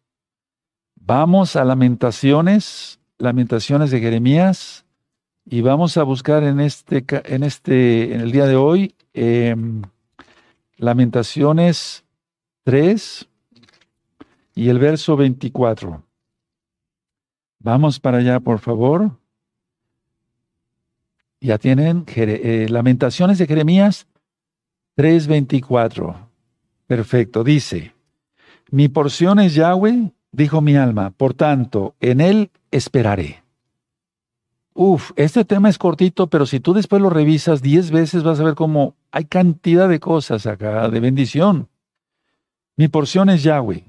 Vamos 0.95 1.55
a 1.55 1.63
Lamentaciones, 1.63 2.99
Lamentaciones 3.17 3.91
de 3.91 3.99
Jeremías. 3.99 4.85
Y 5.45 5.61
vamos 5.61 5.95
a 5.97 6.03
buscar 6.03 6.43
en 6.43 6.59
este, 6.59 7.05
en 7.23 7.43
este, 7.43 8.13
en 8.13 8.19
el 8.19 8.31
día 8.31 8.47
de 8.47 8.57
hoy, 8.57 8.95
em, 9.13 9.83
Lamentaciones 10.77 12.05
3 12.63 13.27
y 14.55 14.69
el 14.69 14.79
verso 14.79 15.17
24. 15.17 16.03
Vamos 17.59 17.99
para 17.99 18.19
allá, 18.19 18.39
por 18.39 18.59
favor. 18.59 19.11
Ya 21.39 21.57
tienen 21.57 22.05
eh, 22.15 22.67
Lamentaciones 22.69 23.37
de 23.37 23.47
Jeremías 23.47 24.07
3:24. 24.95 26.15
Perfecto, 26.87 27.43
dice, 27.43 27.93
mi 28.71 28.87
porción 28.87 29.39
es 29.39 29.53
Yahweh, 29.53 30.11
dijo 30.31 30.61
mi 30.61 30.75
alma, 30.75 31.11
por 31.11 31.33
tanto, 31.33 31.95
en 31.99 32.21
él 32.21 32.51
esperaré. 32.71 33.43
Uf, 34.79 35.11
este 35.15 35.43
tema 35.43 35.69
es 35.69 35.79
cortito, 35.79 36.27
pero 36.27 36.45
si 36.45 36.59
tú 36.59 36.71
después 36.71 37.01
lo 37.01 37.09
revisas 37.09 37.63
diez 37.63 37.89
veces 37.89 38.21
vas 38.21 38.39
a 38.39 38.43
ver 38.43 38.53
cómo 38.53 38.93
hay 39.09 39.25
cantidad 39.25 39.89
de 39.89 39.99
cosas 39.99 40.45
acá, 40.45 40.87
de 40.89 40.99
bendición. 40.99 41.67
Mi 42.75 42.87
porción 42.87 43.31
es 43.31 43.41
Yahweh, 43.41 43.85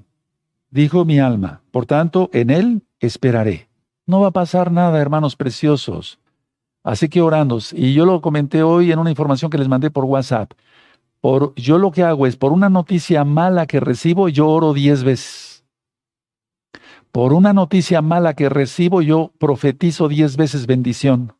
dijo 0.71 1.05
mi 1.05 1.19
alma, 1.19 1.61
por 1.69 1.85
tanto, 1.85 2.31
en 2.33 2.49
él 2.49 2.81
esperaré. 2.99 3.69
No 4.07 4.21
va 4.21 4.29
a 4.29 4.31
pasar 4.31 4.71
nada, 4.71 4.99
hermanos 4.99 5.35
preciosos. 5.35 6.17
Así 6.83 7.07
que 7.07 7.21
orando, 7.21 7.59
y 7.73 7.93
yo 7.93 8.07
lo 8.07 8.19
comenté 8.19 8.63
hoy 8.63 8.91
en 8.91 8.97
una 8.97 9.11
información 9.11 9.51
que 9.51 9.59
les 9.59 9.67
mandé 9.67 9.91
por 9.91 10.05
WhatsApp. 10.05 10.53
Por, 11.21 11.53
yo 11.53 11.77
lo 11.77 11.91
que 11.91 12.01
hago 12.01 12.25
es, 12.25 12.35
por 12.35 12.51
una 12.51 12.69
noticia 12.69 13.23
mala 13.23 13.67
que 13.67 13.79
recibo, 13.79 14.27
yo 14.27 14.47
oro 14.47 14.73
diez 14.73 15.03
veces. 15.03 15.58
Por 17.11 17.33
una 17.33 17.53
noticia 17.53 18.01
mala 18.01 18.35
que 18.35 18.49
recibo, 18.49 19.01
yo 19.01 19.31
profetizo 19.39 20.07
diez 20.07 20.37
veces 20.37 20.67
bendición. 20.67 21.33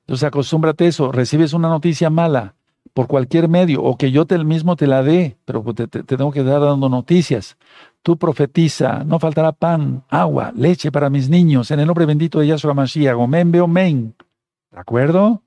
Entonces 0.00 0.24
acostúmbrate 0.24 0.84
a 0.84 0.88
eso, 0.88 1.10
recibes 1.12 1.54
una 1.54 1.68
noticia 1.68 2.10
mala 2.10 2.54
por 2.92 3.08
cualquier 3.08 3.48
medio, 3.48 3.82
o 3.82 3.96
que 3.96 4.12
yo 4.12 4.26
te, 4.26 4.38
mismo 4.44 4.76
te 4.76 4.86
la 4.86 5.02
dé, 5.02 5.36
pero 5.44 5.64
te, 5.74 5.88
tengo 5.88 6.30
que 6.30 6.44
dar 6.44 6.60
dando 6.60 6.88
noticias. 6.88 7.56
Tú 8.02 8.18
profetiza, 8.18 9.02
no 9.04 9.18
faltará 9.18 9.52
pan, 9.52 10.04
agua, 10.08 10.52
leche 10.54 10.92
para 10.92 11.10
mis 11.10 11.28
niños, 11.28 11.70
en 11.70 11.80
el 11.80 11.86
nombre 11.86 12.06
bendito 12.06 12.38
de 12.38 12.48
Yahshua 12.48 12.74
Mashiach, 12.74 13.16
omen, 13.16 13.58
omen. 13.58 14.14
¿De 14.70 14.78
acuerdo? 14.78 15.42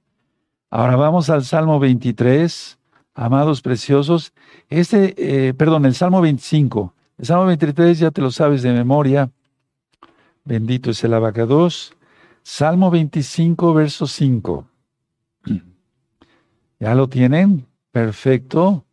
Ahora 0.70 0.98
vamos 0.98 1.30
al 1.30 1.46
Salmo 1.46 1.80
23, 1.80 2.78
amados 3.14 3.62
preciosos. 3.62 4.34
Este, 4.68 5.16
eh, 5.18 5.54
perdón, 5.54 5.86
el 5.86 5.94
Salmo 5.94 6.20
25. 6.20 6.94
Salmo 7.20 7.48
23 7.48 7.98
ya 7.98 8.12
te 8.12 8.22
lo 8.22 8.30
sabes 8.30 8.62
de 8.62 8.72
memoria. 8.72 9.32
Bendito 10.46 10.92
es 10.92 11.04
el 11.04 11.16
abacados. 11.16 11.94
Salmo 12.44 12.92
25, 12.92 13.74
verso 13.74 14.06
5. 14.06 14.68
¿Ya 16.80 16.94
lo 16.94 17.10
tienen? 17.10 17.66
Perfecto. 17.92 18.86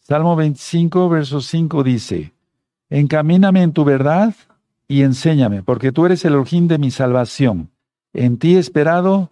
Salmo 0.00 0.34
25, 0.34 1.08
verso 1.08 1.40
5 1.40 1.84
dice, 1.84 2.32
Encamíname 2.90 3.62
en 3.62 3.72
tu 3.72 3.84
verdad 3.84 4.34
y 4.88 5.02
enséñame, 5.02 5.62
porque 5.62 5.92
tú 5.92 6.04
eres 6.04 6.24
el 6.24 6.34
orjín 6.34 6.66
de 6.66 6.78
mi 6.78 6.90
salvación. 6.90 7.70
En 8.12 8.38
ti 8.38 8.56
he 8.56 8.58
esperado 8.58 9.30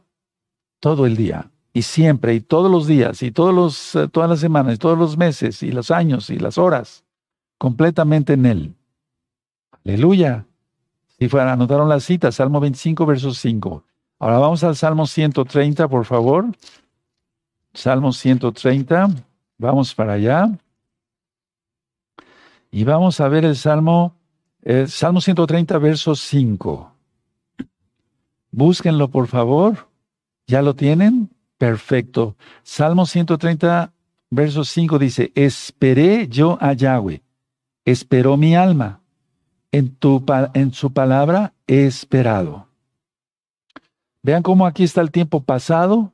todo 0.79 1.05
el 1.05 1.17
día 1.17 1.51
y 1.73 1.83
siempre 1.83 2.35
y 2.35 2.41
todos 2.41 2.71
los 2.71 2.87
días 2.87 3.25
y 3.25 3.33
todos 3.33 3.53
los, 3.53 3.97
eh, 3.97 4.09
todas 4.09 4.31
las 4.31 4.39
semanas 4.39 4.77
y 4.77 4.79
todos 4.79 4.97
los 4.97 5.19
meses 5.19 5.65
y 5.65 5.73
los 5.73 5.91
años 5.91 6.31
y 6.31 6.39
las 6.39 6.57
horas 6.57 7.05
completamente 7.61 8.33
en 8.33 8.47
Él. 8.47 8.75
Aleluya. 9.85 10.47
Si 11.19 11.29
fuera, 11.29 11.53
anotaron 11.53 11.91
la 11.91 12.01
cita, 12.01 12.33
Salmo 12.33 12.59
25, 12.59 13.05
verso 13.05 13.35
5. 13.35 13.85
Ahora 14.19 14.39
vamos 14.39 14.65
al 14.65 14.75
Salmo 14.77 15.07
130, 15.07 15.87
por 15.87 16.07
favor. 16.07 16.47
Salmo 17.75 18.15
130, 18.15 19.11
vamos 19.59 19.95
para 19.95 20.15
allá. 20.15 20.49
Y 22.71 22.85
vamos 22.85 23.21
a 23.21 23.29
ver 23.29 23.45
el 23.45 23.57
Salmo, 23.57 24.17
el 24.63 24.89
Salmo 24.89 25.21
130, 25.21 25.77
verso 25.77 26.15
5. 26.15 26.95
Búsquenlo, 28.53 29.09
por 29.09 29.27
favor. 29.27 29.87
¿Ya 30.47 30.63
lo 30.63 30.75
tienen? 30.75 31.29
Perfecto. 31.59 32.37
Salmo 32.63 33.05
130, 33.05 33.93
verso 34.31 34.65
5 34.65 34.99
dice, 34.99 35.31
esperé 35.35 36.27
yo 36.27 36.57
a 36.59 36.73
Yahweh 36.73 37.21
esperó 37.91 38.37
mi 38.37 38.55
alma. 38.55 39.01
En, 39.73 39.95
tu, 39.95 40.25
en 40.55 40.73
su 40.73 40.93
palabra 40.93 41.53
he 41.67 41.87
esperado. 41.87 42.67
Vean 44.23 44.43
cómo 44.43 44.67
aquí 44.67 44.83
está 44.83 45.01
el 45.01 45.11
tiempo 45.11 45.43
pasado. 45.43 46.13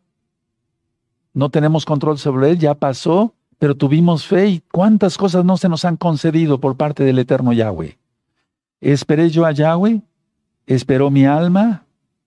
No 1.33 1.49
tenemos 1.51 1.85
control 1.85 2.19
sobre 2.19 2.51
él, 2.51 2.59
ya 2.59 2.75
pasó, 2.75 3.35
pero 3.59 3.75
tuvimos 3.75 4.27
fe 4.27 4.49
y 4.49 4.63
cuántas 4.73 5.17
cosas 5.17 5.45
no 5.45 5.57
se 5.57 5.69
nos 5.69 5.85
han 5.85 5.97
concedido 5.97 6.61
por 6.61 6.77
parte 6.77 7.03
del 7.05 7.19
eterno 7.19 7.53
Yahweh. 7.53 7.99
Esperé 8.81 9.31
yo 9.31 9.47
a 9.47 9.53
Yahweh, 9.53 10.03
esperó 10.67 11.11
mi 11.11 11.25
alma, 11.25 11.86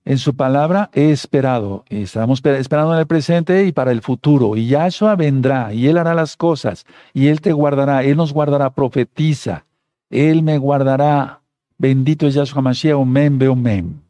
en 0.10 0.18
su 0.18 0.36
palabra 0.36 0.90
he 0.92 1.12
esperado. 1.12 1.86
Estamos 1.88 2.44
esperando 2.44 2.96
en 2.96 3.00
el 3.00 3.06
presente 3.06 3.66
y 3.66 3.72
para 3.72 3.92
el 3.92 4.02
futuro. 4.02 4.56
Y 4.56 4.66
Yahshua 4.66 5.16
vendrá 5.16 5.72
y 5.72 5.86
Él 5.86 6.00
hará 6.00 6.16
las 6.16 6.36
cosas 6.36 6.88
y 7.14 7.28
Él 7.28 7.42
te 7.42 7.54
guardará, 7.54 8.04
Él 8.04 8.18
nos 8.18 8.34
guardará, 8.34 8.72
profetiza. 8.72 9.66
Él 10.10 10.42
me 10.42 10.58
guardará. 10.58 11.42
Bendito 11.78 12.26
es 12.26 12.34
Yahshua 12.34 12.64
Mashiach, 12.64 12.96
omen, 12.96 13.48
omen. 13.48 14.02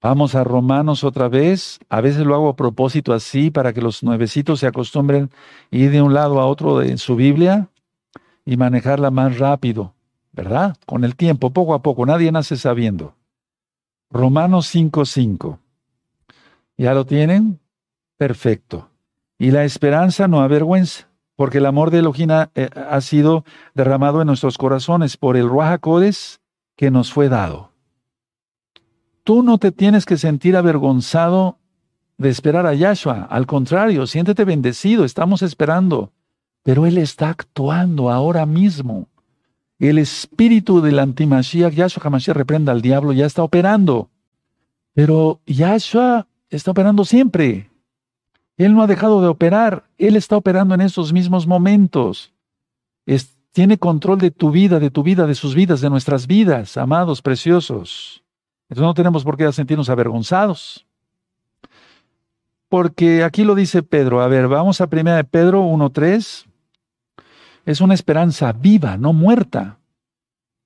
Vamos 0.00 0.36
a 0.36 0.44
Romanos 0.44 1.02
otra 1.02 1.28
vez. 1.28 1.80
A 1.88 2.00
veces 2.00 2.24
lo 2.24 2.36
hago 2.36 2.50
a 2.50 2.56
propósito 2.56 3.12
así 3.12 3.50
para 3.50 3.72
que 3.72 3.80
los 3.80 4.04
nuevecitos 4.04 4.60
se 4.60 4.68
acostumbren 4.68 5.30
a 5.72 5.76
ir 5.76 5.90
de 5.90 6.00
un 6.00 6.14
lado 6.14 6.38
a 6.38 6.46
otro 6.46 6.78
de 6.78 6.96
su 6.96 7.16
Biblia 7.16 7.66
y 8.46 8.56
manejarla 8.56 9.10
más 9.10 9.36
rápido, 9.40 9.94
¿verdad? 10.30 10.76
Con 10.86 11.02
el 11.02 11.16
tiempo, 11.16 11.50
poco 11.50 11.74
a 11.74 11.82
poco. 11.82 12.06
Nadie 12.06 12.30
nace 12.30 12.56
sabiendo. 12.56 13.17
Romanos 14.10 14.66
5:5. 14.74 15.58
¿Ya 16.76 16.94
lo 16.94 17.04
tienen? 17.04 17.60
Perfecto. 18.16 18.90
Y 19.38 19.50
la 19.50 19.64
esperanza 19.64 20.28
no 20.28 20.40
avergüenza, 20.40 21.08
porque 21.36 21.58
el 21.58 21.66
amor 21.66 21.90
de 21.90 21.98
Elohim 21.98 22.30
eh, 22.54 22.70
ha, 22.74 23.00
sido 23.00 23.44
derramado 23.74 24.20
en 24.20 24.26
nuestros 24.26 24.58
corazones 24.58 25.16
por 25.16 25.36
el 25.36 25.48
Ruach 25.48 25.80
que 26.76 26.90
nos 26.90 27.12
fue 27.12 27.28
dado. 27.28 27.72
Tú 29.24 29.42
no 29.42 29.58
te 29.58 29.72
tienes 29.72 30.06
que 30.06 30.16
sentir 30.16 30.56
avergonzado 30.56 31.58
de 32.16 32.30
esperar 32.30 32.66
a 32.66 32.74
Yahshua. 32.74 33.26
Al 33.30 33.46
contrario, 33.46 34.06
siéntete 34.06 34.44
bendecido, 34.44 35.04
estamos 35.04 35.42
esperando. 35.42 36.12
Pero 36.62 36.86
Él 36.86 36.98
está 36.98 37.28
actuando 37.30 38.10
ahora 38.10 38.46
mismo. 38.46 39.08
El 39.78 39.98
espíritu 39.98 40.80
del 40.80 40.98
antimashiach, 40.98 41.72
Yahshua 41.72 42.02
HaMashiach 42.04 42.36
reprenda 42.36 42.72
al 42.72 42.82
diablo, 42.82 43.12
ya 43.12 43.26
está 43.26 43.44
operando. 43.44 44.10
Pero 44.92 45.40
Yahshua 45.46 46.26
está 46.50 46.72
operando 46.72 47.04
siempre. 47.04 47.70
Él 48.56 48.74
no 48.74 48.82
ha 48.82 48.88
dejado 48.88 49.20
de 49.20 49.28
operar. 49.28 49.84
Él 49.96 50.16
está 50.16 50.36
operando 50.36 50.74
en 50.74 50.80
esos 50.80 51.12
mismos 51.12 51.46
momentos. 51.46 52.32
tiene 53.52 53.78
control 53.78 54.18
de 54.18 54.30
tu 54.30 54.50
vida, 54.50 54.78
de 54.78 54.90
tu 54.90 55.02
vida, 55.02 55.26
de 55.26 55.34
sus 55.34 55.54
vidas, 55.54 55.80
de 55.80 55.90
nuestras 55.90 56.26
vidas, 56.26 56.76
amados, 56.76 57.22
preciosos. 57.22 58.22
Entonces 58.68 58.86
no 58.86 58.94
tenemos 58.94 59.24
por 59.24 59.36
qué 59.36 59.50
sentirnos 59.52 59.88
avergonzados. 59.88 60.86
Porque 62.68 63.22
aquí 63.22 63.44
lo 63.44 63.54
dice 63.54 63.82
Pedro. 63.82 64.20
A 64.20 64.28
ver, 64.28 64.48
vamos 64.48 64.80
a 64.80 64.88
primera 64.88 65.16
de 65.16 65.24
Pedro 65.24 65.64
1.3 65.64 66.47
es 67.68 67.82
una 67.82 67.92
esperanza 67.92 68.50
viva, 68.54 68.96
no 68.96 69.12
muerta. 69.12 69.78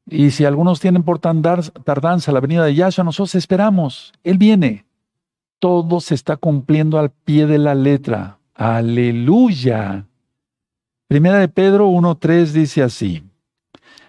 Y 0.07 0.31
si 0.31 0.45
algunos 0.45 0.79
tienen 0.79 1.03
por 1.03 1.19
tardanza 1.19 2.31
la 2.31 2.38
venida 2.38 2.65
de 2.65 2.77
Yahshua, 2.77 3.03
nosotros 3.03 3.35
esperamos. 3.35 4.12
Él 4.23 4.38
viene. 4.38 4.85
Todo 5.59 5.99
se 5.99 6.15
está 6.15 6.37
cumpliendo 6.37 7.01
al 7.01 7.11
pie 7.11 7.49
de 7.49 7.59
la 7.59 7.75
letra. 7.75 8.38
Aleluya. 8.55 10.07
Primera 11.09 11.38
de 11.38 11.49
Pedro 11.49 11.88
1.3 11.88 12.53
dice 12.53 12.85
así. 12.85 13.25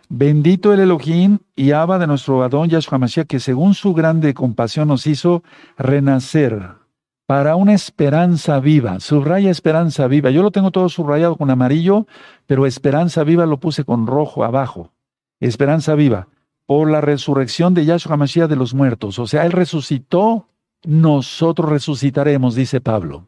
Bendito 0.07 0.71
el 0.71 0.81
Elohim 0.81 1.39
y 1.55 1.71
Abba 1.71 1.97
de 1.97 2.05
nuestro 2.05 2.43
Adón 2.43 2.69
Yahshua 2.69 2.99
Mashiach, 2.99 3.25
que 3.25 3.39
según 3.39 3.73
su 3.73 3.95
grande 3.95 4.35
compasión 4.35 4.89
nos 4.89 5.07
hizo 5.07 5.41
renacer 5.79 6.82
para 7.25 7.55
una 7.55 7.73
esperanza 7.73 8.59
viva. 8.59 8.99
Subraya 8.99 9.49
esperanza 9.49 10.07
viva. 10.07 10.29
Yo 10.29 10.43
lo 10.43 10.51
tengo 10.51 10.71
todo 10.71 10.89
subrayado 10.89 11.37
con 11.37 11.49
amarillo, 11.49 12.05
pero 12.45 12.65
esperanza 12.65 13.23
viva 13.23 13.45
lo 13.45 13.59
puse 13.59 13.83
con 13.83 14.07
rojo 14.07 14.43
abajo. 14.43 14.91
Esperanza 15.39 15.95
viva. 15.95 16.27
Por 16.65 16.89
la 16.89 17.01
resurrección 17.01 17.73
de 17.73 17.85
Yahshua 17.85 18.17
Mashiach 18.17 18.49
de 18.49 18.55
los 18.55 18.73
muertos. 18.73 19.19
O 19.19 19.27
sea, 19.27 19.45
Él 19.45 19.51
resucitó, 19.51 20.47
nosotros 20.83 21.69
resucitaremos, 21.69 22.55
dice 22.55 22.81
Pablo. 22.81 23.27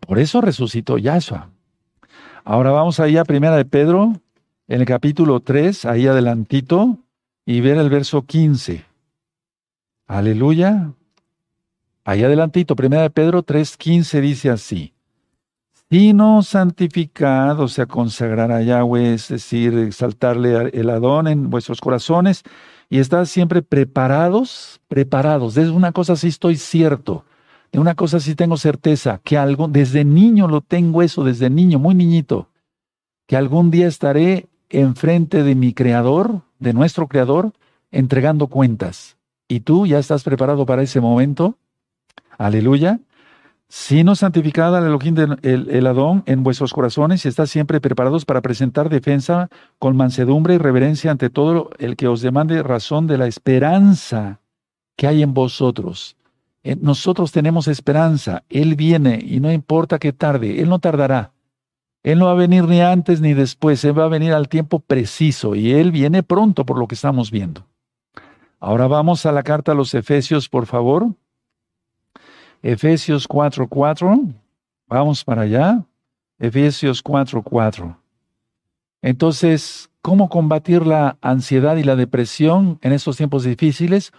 Por 0.00 0.18
eso 0.18 0.40
resucitó 0.40 0.98
Yahshua. 0.98 1.50
Ahora 2.44 2.72
vamos 2.72 2.98
ahí 2.98 3.16
a 3.16 3.24
Primera 3.24 3.56
de 3.56 3.64
Pedro, 3.64 4.12
en 4.66 4.80
el 4.80 4.86
capítulo 4.86 5.40
3, 5.40 5.84
ahí 5.84 6.08
adelantito, 6.08 6.98
y 7.46 7.60
ver 7.60 7.78
el 7.78 7.88
verso 7.88 8.22
15. 8.22 8.84
Aleluya. 10.06 10.92
Ahí 12.04 12.24
adelantito, 12.24 12.74
1 12.76 13.10
Pedro 13.10 13.44
3.15 13.44 14.20
dice 14.20 14.50
así. 14.50 14.92
Sino 15.88 16.42
santificad, 16.42 17.60
o 17.60 17.68
sea, 17.68 17.86
consagrar 17.86 18.50
a 18.50 18.62
Yahweh, 18.62 19.14
es 19.14 19.28
decir, 19.28 19.76
exaltarle 19.78 20.70
el 20.72 20.90
Adón 20.90 21.28
en 21.28 21.50
vuestros 21.50 21.80
corazones 21.80 22.42
y 22.88 22.98
estar 22.98 23.26
siempre 23.26 23.62
preparados, 23.62 24.80
preparados. 24.88 25.54
De 25.54 25.70
una 25.70 25.92
cosa 25.92 26.16
sí 26.16 26.28
estoy 26.28 26.56
cierto, 26.56 27.24
de 27.70 27.78
una 27.78 27.94
cosa 27.94 28.20
sí 28.20 28.34
tengo 28.34 28.56
certeza, 28.56 29.20
que 29.22 29.38
algo, 29.38 29.68
desde 29.68 30.04
niño 30.04 30.48
lo 30.48 30.60
tengo 30.60 31.02
eso, 31.02 31.24
desde 31.24 31.50
niño, 31.50 31.78
muy 31.78 31.94
niñito, 31.94 32.48
que 33.26 33.36
algún 33.36 33.70
día 33.70 33.86
estaré 33.86 34.48
enfrente 34.70 35.42
de 35.42 35.54
mi 35.54 35.72
Creador, 35.72 36.40
de 36.58 36.72
nuestro 36.72 37.06
Creador, 37.06 37.52
entregando 37.90 38.46
cuentas. 38.46 39.18
¿Y 39.46 39.60
tú 39.60 39.86
ya 39.86 39.98
estás 39.98 40.24
preparado 40.24 40.64
para 40.66 40.82
ese 40.82 41.00
momento? 41.00 41.58
Aleluya. 42.38 43.00
Sino 43.68 44.14
santificada 44.16 44.80
el 44.80 44.84
Elohim 44.84 45.16
el, 45.42 45.70
el, 45.70 45.86
Adón 45.86 46.24
en 46.26 46.42
vuestros 46.42 46.74
corazones 46.74 47.24
y 47.24 47.28
está 47.28 47.46
siempre 47.46 47.80
preparados 47.80 48.26
para 48.26 48.42
presentar 48.42 48.90
defensa 48.90 49.48
con 49.78 49.96
mansedumbre 49.96 50.54
y 50.54 50.58
reverencia 50.58 51.10
ante 51.10 51.30
todo 51.30 51.70
el 51.78 51.96
que 51.96 52.06
os 52.06 52.20
demande 52.20 52.62
razón 52.62 53.06
de 53.06 53.16
la 53.16 53.26
esperanza 53.26 54.40
que 54.94 55.06
hay 55.06 55.22
en 55.22 55.32
vosotros. 55.32 56.16
Eh, 56.64 56.76
nosotros 56.80 57.32
tenemos 57.32 57.66
esperanza. 57.66 58.44
Él 58.50 58.76
viene 58.76 59.18
y 59.22 59.40
no 59.40 59.50
importa 59.50 59.98
que 59.98 60.12
tarde, 60.12 60.60
Él 60.60 60.68
no 60.68 60.78
tardará. 60.78 61.32
Él 62.02 62.18
no 62.18 62.26
va 62.26 62.32
a 62.32 62.36
venir 62.36 62.64
ni 62.64 62.80
antes 62.80 63.20
ni 63.20 63.32
después, 63.32 63.84
Él 63.84 63.98
va 63.98 64.04
a 64.04 64.08
venir 64.08 64.32
al 64.32 64.48
tiempo 64.48 64.80
preciso 64.80 65.54
y 65.54 65.72
Él 65.72 65.92
viene 65.92 66.22
pronto 66.22 66.66
por 66.66 66.78
lo 66.78 66.88
que 66.88 66.94
estamos 66.96 67.30
viendo. 67.30 67.66
Ahora 68.58 68.86
vamos 68.86 69.24
a 69.26 69.32
la 69.32 69.42
carta 69.42 69.72
a 69.72 69.74
los 69.74 69.94
Efesios, 69.94 70.48
por 70.48 70.66
favor. 70.66 71.14
Efesios 72.62 73.26
4:4. 73.26 74.32
Vamos 74.86 75.24
para 75.24 75.42
allá. 75.42 75.84
Efesios 76.38 77.02
4:4. 77.02 77.96
Entonces, 79.02 79.90
¿cómo 80.00 80.28
combatir 80.28 80.86
la 80.86 81.18
ansiedad 81.20 81.76
y 81.76 81.82
la 81.82 81.96
depresión 81.96 82.78
en 82.82 82.92
estos 82.92 83.16
tiempos 83.16 83.42
difíciles? 83.42 84.12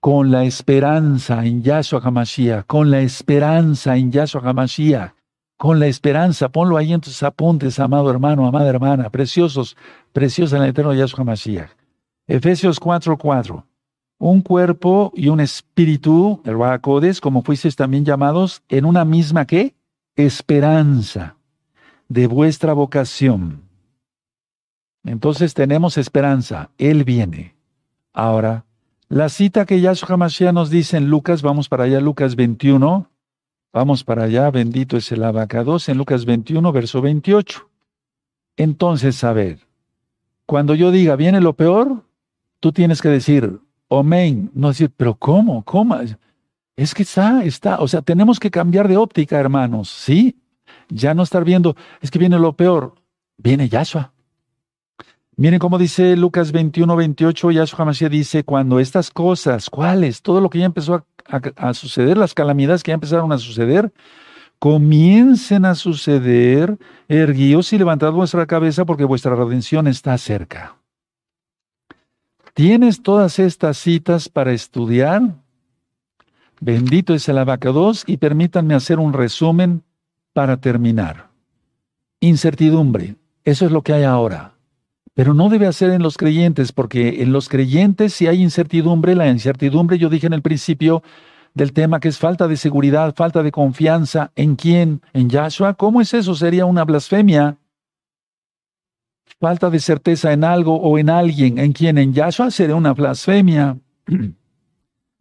Con 0.00 0.30
la 0.30 0.44
esperanza 0.44 1.44
en 1.44 1.62
Yahshua 1.62 2.00
HaMashiach, 2.02 2.66
con 2.66 2.90
la 2.90 3.00
esperanza 3.00 3.96
en 3.96 4.12
Yahshua 4.12 4.42
HaMashiach, 4.42 5.12
con 5.56 5.78
la 5.80 5.86
esperanza. 5.86 6.50
Ponlo 6.50 6.76
ahí 6.76 6.92
en 6.92 7.00
tus 7.00 7.22
apuntes, 7.22 7.78
amado 7.78 8.10
hermano, 8.10 8.46
amada 8.46 8.68
hermana, 8.68 9.10
preciosos, 9.10 9.76
preciosos 10.12 10.54
en 10.54 10.62
el 10.64 10.70
eterno 10.70 10.92
Yahshua 10.92 11.20
HaMashiach. 11.20 11.70
Efesios 12.26 12.78
4:4 12.78 13.69
un 14.20 14.42
cuerpo 14.42 15.12
y 15.16 15.28
un 15.28 15.40
espíritu, 15.40 16.42
el 16.44 16.58
Rahakodes, 16.58 17.22
como 17.22 17.42
fuisteis 17.42 17.74
también 17.74 18.04
llamados, 18.04 18.62
en 18.68 18.84
una 18.84 19.06
misma 19.06 19.46
qué? 19.46 19.74
Esperanza 20.14 21.36
de 22.08 22.26
vuestra 22.26 22.74
vocación. 22.74 23.62
Entonces 25.04 25.54
tenemos 25.54 25.96
esperanza, 25.96 26.70
Él 26.76 27.04
viene. 27.04 27.56
Ahora, 28.12 28.66
la 29.08 29.30
cita 29.30 29.64
que 29.64 29.80
Yahshua 29.80 30.18
Mashiach 30.18 30.52
nos 30.52 30.68
dice 30.68 30.98
en 30.98 31.08
Lucas, 31.08 31.40
vamos 31.40 31.70
para 31.70 31.84
allá, 31.84 31.98
Lucas 32.00 32.36
21, 32.36 33.08
vamos 33.72 34.04
para 34.04 34.24
allá, 34.24 34.50
bendito 34.50 34.98
es 34.98 35.10
el 35.12 35.24
abacados, 35.24 35.88
en 35.88 35.96
Lucas 35.96 36.26
21, 36.26 36.70
verso 36.72 37.00
28. 37.00 37.70
Entonces, 38.58 39.24
a 39.24 39.32
ver, 39.32 39.60
cuando 40.44 40.74
yo 40.74 40.90
diga, 40.90 41.16
viene 41.16 41.40
lo 41.40 41.54
peor, 41.54 42.04
tú 42.60 42.72
tienes 42.72 43.00
que 43.00 43.08
decir, 43.08 43.60
Amén. 43.90 44.50
No 44.54 44.68
decir, 44.68 44.90
pero 44.96 45.14
¿cómo? 45.14 45.64
¿Cómo? 45.64 45.98
Es 46.76 46.94
que 46.94 47.02
está, 47.02 47.44
está. 47.44 47.80
O 47.80 47.88
sea, 47.88 48.02
tenemos 48.02 48.38
que 48.38 48.50
cambiar 48.50 48.88
de 48.88 48.96
óptica, 48.96 49.38
hermanos. 49.38 49.90
¿Sí? 49.90 50.40
Ya 50.88 51.14
no 51.14 51.22
estar 51.22 51.44
viendo, 51.44 51.76
es 52.00 52.10
que 52.10 52.18
viene 52.18 52.38
lo 52.38 52.54
peor. 52.54 52.94
Viene 53.36 53.68
Yahshua. 53.68 54.12
Miren 55.36 55.58
cómo 55.58 55.78
dice 55.78 56.16
Lucas 56.16 56.52
21, 56.52 56.94
28, 56.94 57.50
Yahshua 57.50 57.86
Mashiach 57.86 58.10
dice, 58.10 58.44
cuando 58.44 58.78
estas 58.78 59.10
cosas, 59.10 59.70
¿cuáles? 59.70 60.20
Todo 60.20 60.40
lo 60.40 60.50
que 60.50 60.58
ya 60.58 60.66
empezó 60.66 61.06
a, 61.56 61.74
suceder, 61.74 62.18
las 62.18 62.34
calamidades 62.34 62.82
que 62.82 62.90
ya 62.90 62.96
empezaron 62.96 63.32
a 63.32 63.38
suceder, 63.38 63.90
comiencen 64.58 65.64
a 65.64 65.74
suceder, 65.74 66.76
erguíos 67.08 67.72
y 67.72 67.78
levantad 67.78 68.12
vuestra 68.12 68.46
cabeza 68.46 68.84
porque 68.84 69.04
vuestra 69.04 69.34
redención 69.34 69.86
está 69.86 70.18
cerca. 70.18 70.76
¿Tienes 72.60 73.02
todas 73.02 73.38
estas 73.38 73.78
citas 73.78 74.28
para 74.28 74.52
estudiar? 74.52 75.22
Bendito 76.60 77.14
es 77.14 77.26
el 77.30 77.38
abacados 77.38 78.04
y 78.06 78.18
permítanme 78.18 78.74
hacer 78.74 78.98
un 78.98 79.14
resumen 79.14 79.82
para 80.34 80.58
terminar. 80.58 81.30
Incertidumbre, 82.20 83.16
eso 83.44 83.64
es 83.64 83.72
lo 83.72 83.80
que 83.80 83.94
hay 83.94 84.02
ahora. 84.02 84.52
Pero 85.14 85.32
no 85.32 85.48
debe 85.48 85.68
hacer 85.68 85.88
en 85.88 86.02
los 86.02 86.18
creyentes, 86.18 86.70
porque 86.70 87.22
en 87.22 87.32
los 87.32 87.48
creyentes 87.48 88.12
si 88.12 88.26
hay 88.26 88.42
incertidumbre, 88.42 89.14
la 89.14 89.30
incertidumbre 89.30 89.96
yo 89.96 90.10
dije 90.10 90.26
en 90.26 90.34
el 90.34 90.42
principio 90.42 91.02
del 91.54 91.72
tema 91.72 91.98
que 91.98 92.08
es 92.08 92.18
falta 92.18 92.46
de 92.46 92.58
seguridad, 92.58 93.14
falta 93.16 93.42
de 93.42 93.52
confianza. 93.52 94.32
¿En 94.36 94.56
quién? 94.56 95.00
¿En 95.14 95.30
Yahshua? 95.30 95.72
¿Cómo 95.72 96.02
es 96.02 96.12
eso? 96.12 96.34
Sería 96.34 96.66
una 96.66 96.84
blasfemia 96.84 97.56
falta 99.40 99.70
de 99.70 99.80
certeza 99.80 100.32
en 100.32 100.44
algo 100.44 100.76
o 100.76 100.98
en 100.98 101.08
alguien, 101.08 101.58
en 101.58 101.72
quien 101.72 101.96
en 101.96 102.12
Yahshua 102.12 102.50
sería 102.50 102.76
una 102.76 102.92
blasfemia. 102.92 103.78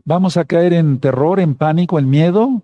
Vamos 0.05 0.36
a 0.38 0.43
caer 0.43 0.73
en 0.73 0.99
terror, 0.99 1.39
en 1.39 1.55
pánico, 1.55 1.97
en 1.97 2.10
miedo. 2.10 2.63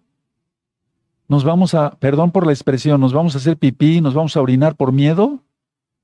Nos 1.27 1.43
vamos 1.43 1.73
a, 1.73 1.91
perdón 1.91 2.31
por 2.31 2.45
la 2.45 2.53
expresión, 2.53 3.01
nos 3.01 3.11
vamos 3.11 3.33
a 3.33 3.39
hacer 3.39 3.57
pipí, 3.57 3.99
nos 3.99 4.13
vamos 4.13 4.35
a 4.37 4.41
orinar 4.41 4.75
por 4.75 4.91
miedo. 4.91 5.39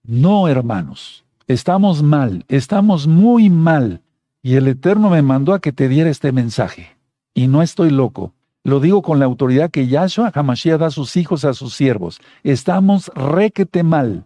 No, 0.03 0.47
hermanos, 0.47 1.25
estamos 1.47 2.01
mal, 2.01 2.43
estamos 2.47 3.05
muy 3.07 3.49
mal. 3.49 4.01
Y 4.41 4.55
el 4.55 4.67
Eterno 4.67 5.09
me 5.09 5.21
mandó 5.21 5.53
a 5.53 5.59
que 5.59 5.71
te 5.71 5.87
diera 5.87 6.09
este 6.09 6.31
mensaje. 6.31 6.97
Y 7.35 7.47
no 7.47 7.61
estoy 7.61 7.91
loco. 7.91 8.33
Lo 8.63 8.79
digo 8.79 9.01
con 9.03 9.19
la 9.19 9.25
autoridad 9.25 9.69
que 9.69 9.87
Yahshua 9.87 10.31
Hamashiach 10.33 10.79
da 10.79 10.87
a 10.87 10.91
sus 10.91 11.15
hijos, 11.17 11.45
a 11.45 11.53
sus 11.53 11.75
siervos. 11.75 12.19
Estamos 12.43 13.11
requete 13.15 13.83
mal 13.83 14.25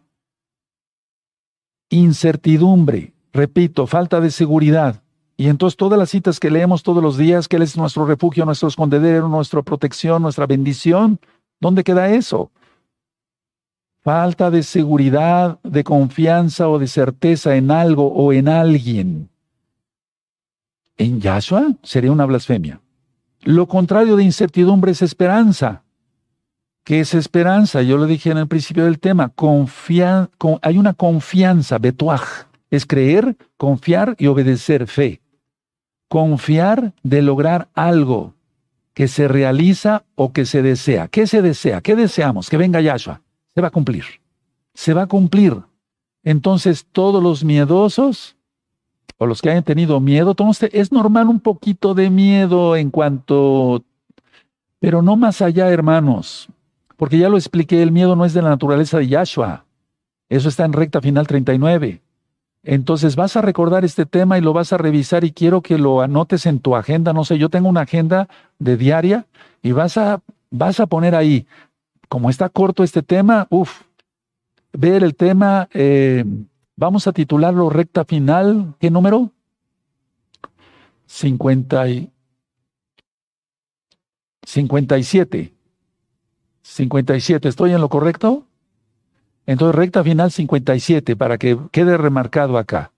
incertidumbre, 1.97 3.13
repito, 3.33 3.87
falta 3.87 4.19
de 4.19 4.31
seguridad. 4.31 5.01
Y 5.37 5.47
entonces 5.47 5.75
todas 5.75 5.99
las 5.99 6.09
citas 6.09 6.39
que 6.39 6.49
leemos 6.49 6.83
todos 6.83 7.03
los 7.03 7.17
días, 7.17 7.47
que 7.47 7.57
Él 7.57 7.63
es 7.63 7.75
nuestro 7.75 8.05
refugio, 8.05 8.45
nuestro 8.45 8.69
escondedero, 8.69 9.27
nuestra 9.27 9.61
protección, 9.61 10.21
nuestra 10.21 10.45
bendición, 10.45 11.19
¿dónde 11.59 11.83
queda 11.83 12.09
eso? 12.09 12.51
Falta 14.01 14.51
de 14.51 14.63
seguridad, 14.63 15.59
de 15.63 15.83
confianza 15.83 16.69
o 16.69 16.79
de 16.79 16.87
certeza 16.87 17.55
en 17.55 17.71
algo 17.71 18.07
o 18.07 18.31
en 18.31 18.47
alguien. 18.47 19.29
En 20.97 21.19
Yahshua 21.19 21.73
sería 21.83 22.11
una 22.11 22.25
blasfemia. 22.25 22.79
Lo 23.41 23.67
contrario 23.67 24.15
de 24.15 24.23
incertidumbre 24.23 24.91
es 24.91 25.01
esperanza. 25.01 25.83
¿Qué 26.85 26.99
es 26.99 27.15
esperanza? 27.15 27.81
Yo 27.81 27.97
lo 27.97 28.05
dije 28.05 28.29
en 28.29 28.37
el 28.37 28.47
principio 28.47 28.85
del 28.85 28.99
tema. 28.99 29.29
Confía, 29.29 30.29
hay 30.61 30.77
una 30.77 30.93
confianza, 30.93 31.79
betuaj. 31.79 32.45
Es 32.69 32.85
creer, 32.85 33.35
confiar 33.57 34.15
y 34.19 34.27
obedecer, 34.27 34.85
fe. 34.85 35.19
Confiar 36.07 36.93
de 37.01 37.23
lograr 37.23 37.69
algo 37.73 38.35
que 38.93 39.07
se 39.07 39.27
realiza 39.27 40.03
o 40.13 40.31
que 40.31 40.45
se 40.45 40.61
desea. 40.61 41.07
¿Qué 41.07 41.25
se 41.25 41.41
desea? 41.41 41.81
¿Qué 41.81 41.95
deseamos? 41.95 42.51
Que 42.51 42.57
venga 42.57 42.79
Yahshua. 42.81 43.19
Se 43.55 43.61
va 43.61 43.69
a 43.69 43.71
cumplir. 43.71 44.05
Se 44.75 44.93
va 44.93 45.01
a 45.01 45.07
cumplir. 45.07 45.57
Entonces, 46.23 46.85
todos 46.91 47.21
los 47.21 47.43
miedosos 47.43 48.35
o 49.17 49.25
los 49.25 49.41
que 49.41 49.49
hayan 49.49 49.63
tenido 49.63 49.99
miedo, 49.99 50.31
entonces 50.31 50.69
es 50.71 50.91
normal 50.91 51.29
un 51.29 51.39
poquito 51.39 51.95
de 51.95 52.11
miedo 52.11 52.75
en 52.75 52.91
cuanto, 52.91 53.83
pero 54.79 55.01
no 55.01 55.15
más 55.15 55.41
allá, 55.41 55.69
hermanos. 55.69 56.47
Porque 56.97 57.17
ya 57.17 57.29
lo 57.29 57.37
expliqué, 57.37 57.81
el 57.81 57.91
miedo 57.91 58.15
no 58.15 58.25
es 58.25 58.33
de 58.33 58.41
la 58.41 58.49
naturaleza 58.49 58.97
de 58.97 59.07
Yahshua. 59.07 59.65
Eso 60.29 60.49
está 60.49 60.65
en 60.65 60.73
recta 60.73 61.01
final 61.01 61.27
39. 61.27 62.01
Entonces 62.63 63.15
vas 63.15 63.35
a 63.37 63.41
recordar 63.41 63.85
este 63.85 64.07
tema 64.07 64.37
y 64.37 64.41
lo 64.41 64.51
vas 64.51 64.73
a 64.73 64.77
revisar 64.77 65.23
y 65.23 65.31
quiero 65.31 65.61
que 65.61 65.77
lo 65.77 66.01
anotes 66.01 66.47
en 66.47 66.59
tu 66.59 66.75
agenda. 66.75 67.13
No 67.13 67.23
sé, 67.23 67.37
yo 67.37 67.49
tengo 67.49 67.69
una 67.69 67.81
agenda 67.81 68.27
de 68.57 68.75
diaria 68.75 69.27
y 69.61 69.71
vas 69.71 69.97
a, 69.97 70.21
vas 70.49 70.79
a 70.79 70.87
poner 70.87 71.13
ahí, 71.13 71.45
como 72.09 72.29
está 72.29 72.49
corto 72.49 72.83
este 72.83 73.03
tema, 73.03 73.45
uff, 73.51 73.83
ver 74.73 75.03
el 75.03 75.15
tema, 75.15 75.69
eh, 75.73 76.25
vamos 76.75 77.07
a 77.07 77.13
titularlo 77.13 77.69
recta 77.69 78.03
final, 78.03 78.73
¿qué 78.79 78.89
número? 78.89 79.31
50 81.05 81.89
y 81.89 82.09
57. 84.43 85.54
57, 86.65 87.47
¿estoy 87.47 87.73
en 87.73 87.79
lo 87.79 87.89
correcto? 87.89 88.43
Entonces, 89.45 89.75
recta 89.75 90.03
final 90.03 90.31
57, 90.31 91.15
para 91.15 91.37
que 91.37 91.57
quede 91.71 91.95
remarcado 91.95 92.57
acá. 92.57 92.91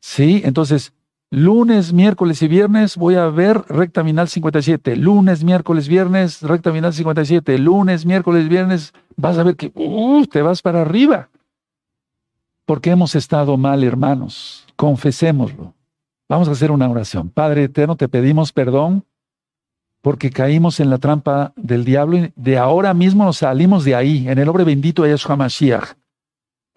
¿Sí? 0.00 0.42
Entonces, 0.44 0.92
Lunes, 1.30 1.92
miércoles 1.92 2.42
y 2.42 2.48
viernes 2.48 2.96
voy 2.96 3.14
a 3.14 3.26
ver 3.26 3.62
recta 3.68 4.04
final 4.04 4.28
57. 4.28 4.96
Lunes, 4.96 5.44
miércoles, 5.44 5.88
viernes, 5.88 6.42
recta 6.42 6.72
final 6.72 6.92
57. 6.92 7.56
Lunes, 7.58 8.04
miércoles, 8.04 8.48
viernes, 8.48 8.92
vas 9.16 9.38
a 9.38 9.44
ver 9.44 9.56
que 9.56 9.72
uh, 9.74 10.26
te 10.26 10.42
vas 10.42 10.60
para 10.60 10.82
arriba. 10.82 11.28
Porque 12.66 12.90
hemos 12.90 13.14
estado 13.14 13.56
mal, 13.56 13.82
hermanos. 13.82 14.66
Confesémoslo. 14.76 15.72
Vamos 16.28 16.48
a 16.48 16.52
hacer 16.52 16.70
una 16.70 16.88
oración. 16.88 17.30
Padre 17.30 17.64
eterno, 17.64 17.96
te 17.96 18.08
pedimos 18.08 18.52
perdón 18.52 19.04
porque 20.02 20.30
caímos 20.30 20.80
en 20.80 20.90
la 20.90 20.98
trampa 20.98 21.52
del 21.56 21.84
diablo 21.84 22.16
y 22.18 22.32
de 22.36 22.58
ahora 22.58 22.94
mismo 22.94 23.24
nos 23.24 23.38
salimos 23.38 23.84
de 23.84 23.94
ahí, 23.94 24.28
en 24.28 24.38
el 24.38 24.46
nombre 24.46 24.64
bendito 24.64 25.02
de 25.02 25.10
Yeshua 25.10 25.36
Mashiach 25.36 25.94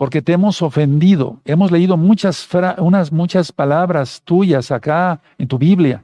porque 0.03 0.21
te 0.21 0.33
hemos 0.33 0.61
ofendido. 0.61 1.39
Hemos 1.45 1.71
leído 1.71 1.97
muchas, 1.97 2.47
unas, 2.77 3.11
muchas 3.11 3.51
palabras 3.51 4.21
tuyas 4.23 4.71
acá 4.71 5.21
en 5.37 5.47
tu 5.47 5.57
Biblia, 5.57 6.03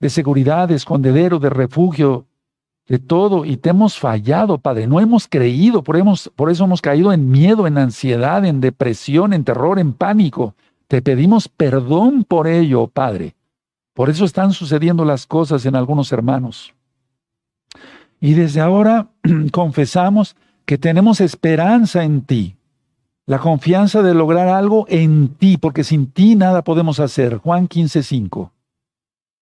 de 0.00 0.10
seguridad, 0.10 0.68
de 0.68 0.74
escondedero, 0.74 1.38
de 1.38 1.50
refugio, 1.50 2.26
de 2.88 2.98
todo, 2.98 3.44
y 3.44 3.56
te 3.56 3.70
hemos 3.70 3.98
fallado, 3.98 4.58
Padre. 4.58 4.86
No 4.86 5.00
hemos 5.00 5.28
creído, 5.28 5.82
por 5.82 5.96
eso 5.96 6.64
hemos 6.64 6.82
caído 6.82 7.12
en 7.12 7.30
miedo, 7.30 7.66
en 7.66 7.78
ansiedad, 7.78 8.44
en 8.44 8.60
depresión, 8.60 9.32
en 9.32 9.44
terror, 9.44 9.78
en 9.78 9.92
pánico. 9.92 10.54
Te 10.88 11.02
pedimos 11.02 11.48
perdón 11.48 12.24
por 12.24 12.46
ello, 12.46 12.86
Padre. 12.86 13.34
Por 13.96 14.10
eso 14.10 14.26
están 14.26 14.52
sucediendo 14.52 15.06
las 15.06 15.26
cosas 15.26 15.64
en 15.64 15.74
algunos 15.74 16.12
hermanos. 16.12 16.74
Y 18.20 18.34
desde 18.34 18.60
ahora 18.60 19.08
confesamos 19.52 20.36
que 20.66 20.76
tenemos 20.76 21.22
esperanza 21.22 22.04
en 22.04 22.20
ti, 22.20 22.56
la 23.24 23.38
confianza 23.38 24.02
de 24.02 24.12
lograr 24.12 24.48
algo 24.48 24.84
en 24.90 25.28
ti, 25.28 25.56
porque 25.56 25.82
sin 25.82 26.10
ti 26.10 26.36
nada 26.36 26.62
podemos 26.62 27.00
hacer. 27.00 27.38
Juan 27.38 27.70
15:5. 27.70 28.50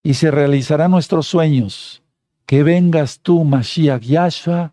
Y 0.04 0.14
se 0.14 0.30
realizarán 0.30 0.92
nuestros 0.92 1.26
sueños. 1.26 2.04
Que 2.46 2.62
vengas 2.62 3.18
tú, 3.18 3.42
Mashiach 3.42 4.02
Yahshua, 4.02 4.72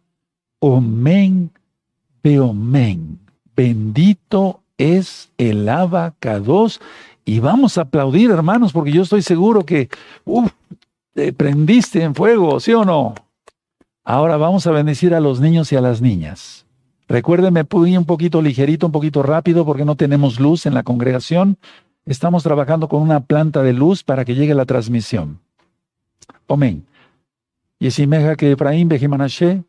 Omen, 0.59 1.49
Beomen. 2.21 3.17
Bendito 3.55 4.61
es 4.77 5.31
el 5.39 5.67
abacados. 5.67 6.79
Y 7.31 7.39
vamos 7.39 7.77
a 7.77 7.83
aplaudir, 7.83 8.29
hermanos, 8.29 8.73
porque 8.73 8.91
yo 8.91 9.03
estoy 9.03 9.21
seguro 9.21 9.65
que 9.65 9.87
te 11.13 11.31
prendiste 11.31 12.03
en 12.03 12.13
fuego, 12.13 12.59
¿sí 12.59 12.73
o 12.73 12.83
no? 12.83 13.15
Ahora 14.03 14.35
vamos 14.35 14.67
a 14.67 14.71
bendecir 14.71 15.15
a 15.15 15.21
los 15.21 15.39
niños 15.39 15.71
y 15.71 15.77
a 15.77 15.81
las 15.81 16.01
niñas. 16.01 16.65
Recuérdeme, 17.07 17.63
pude 17.63 17.97
un 17.97 18.03
poquito 18.03 18.41
ligerito, 18.41 18.85
un 18.85 18.91
poquito 18.91 19.23
rápido, 19.23 19.63
porque 19.65 19.85
no 19.85 19.95
tenemos 19.95 20.41
luz 20.41 20.65
en 20.65 20.73
la 20.73 20.83
congregación. 20.83 21.57
Estamos 22.05 22.43
trabajando 22.43 22.89
con 22.89 23.01
una 23.01 23.21
planta 23.21 23.63
de 23.63 23.71
luz 23.71 24.03
para 24.03 24.25
que 24.25 24.35
llegue 24.35 24.53
la 24.53 24.65
transmisión. 24.65 25.39
Amén. 26.49 26.85
Yesimeja 27.79 28.35
que 28.35 28.51
Efraín 28.51 28.89
Bejimanashe, 28.89 29.63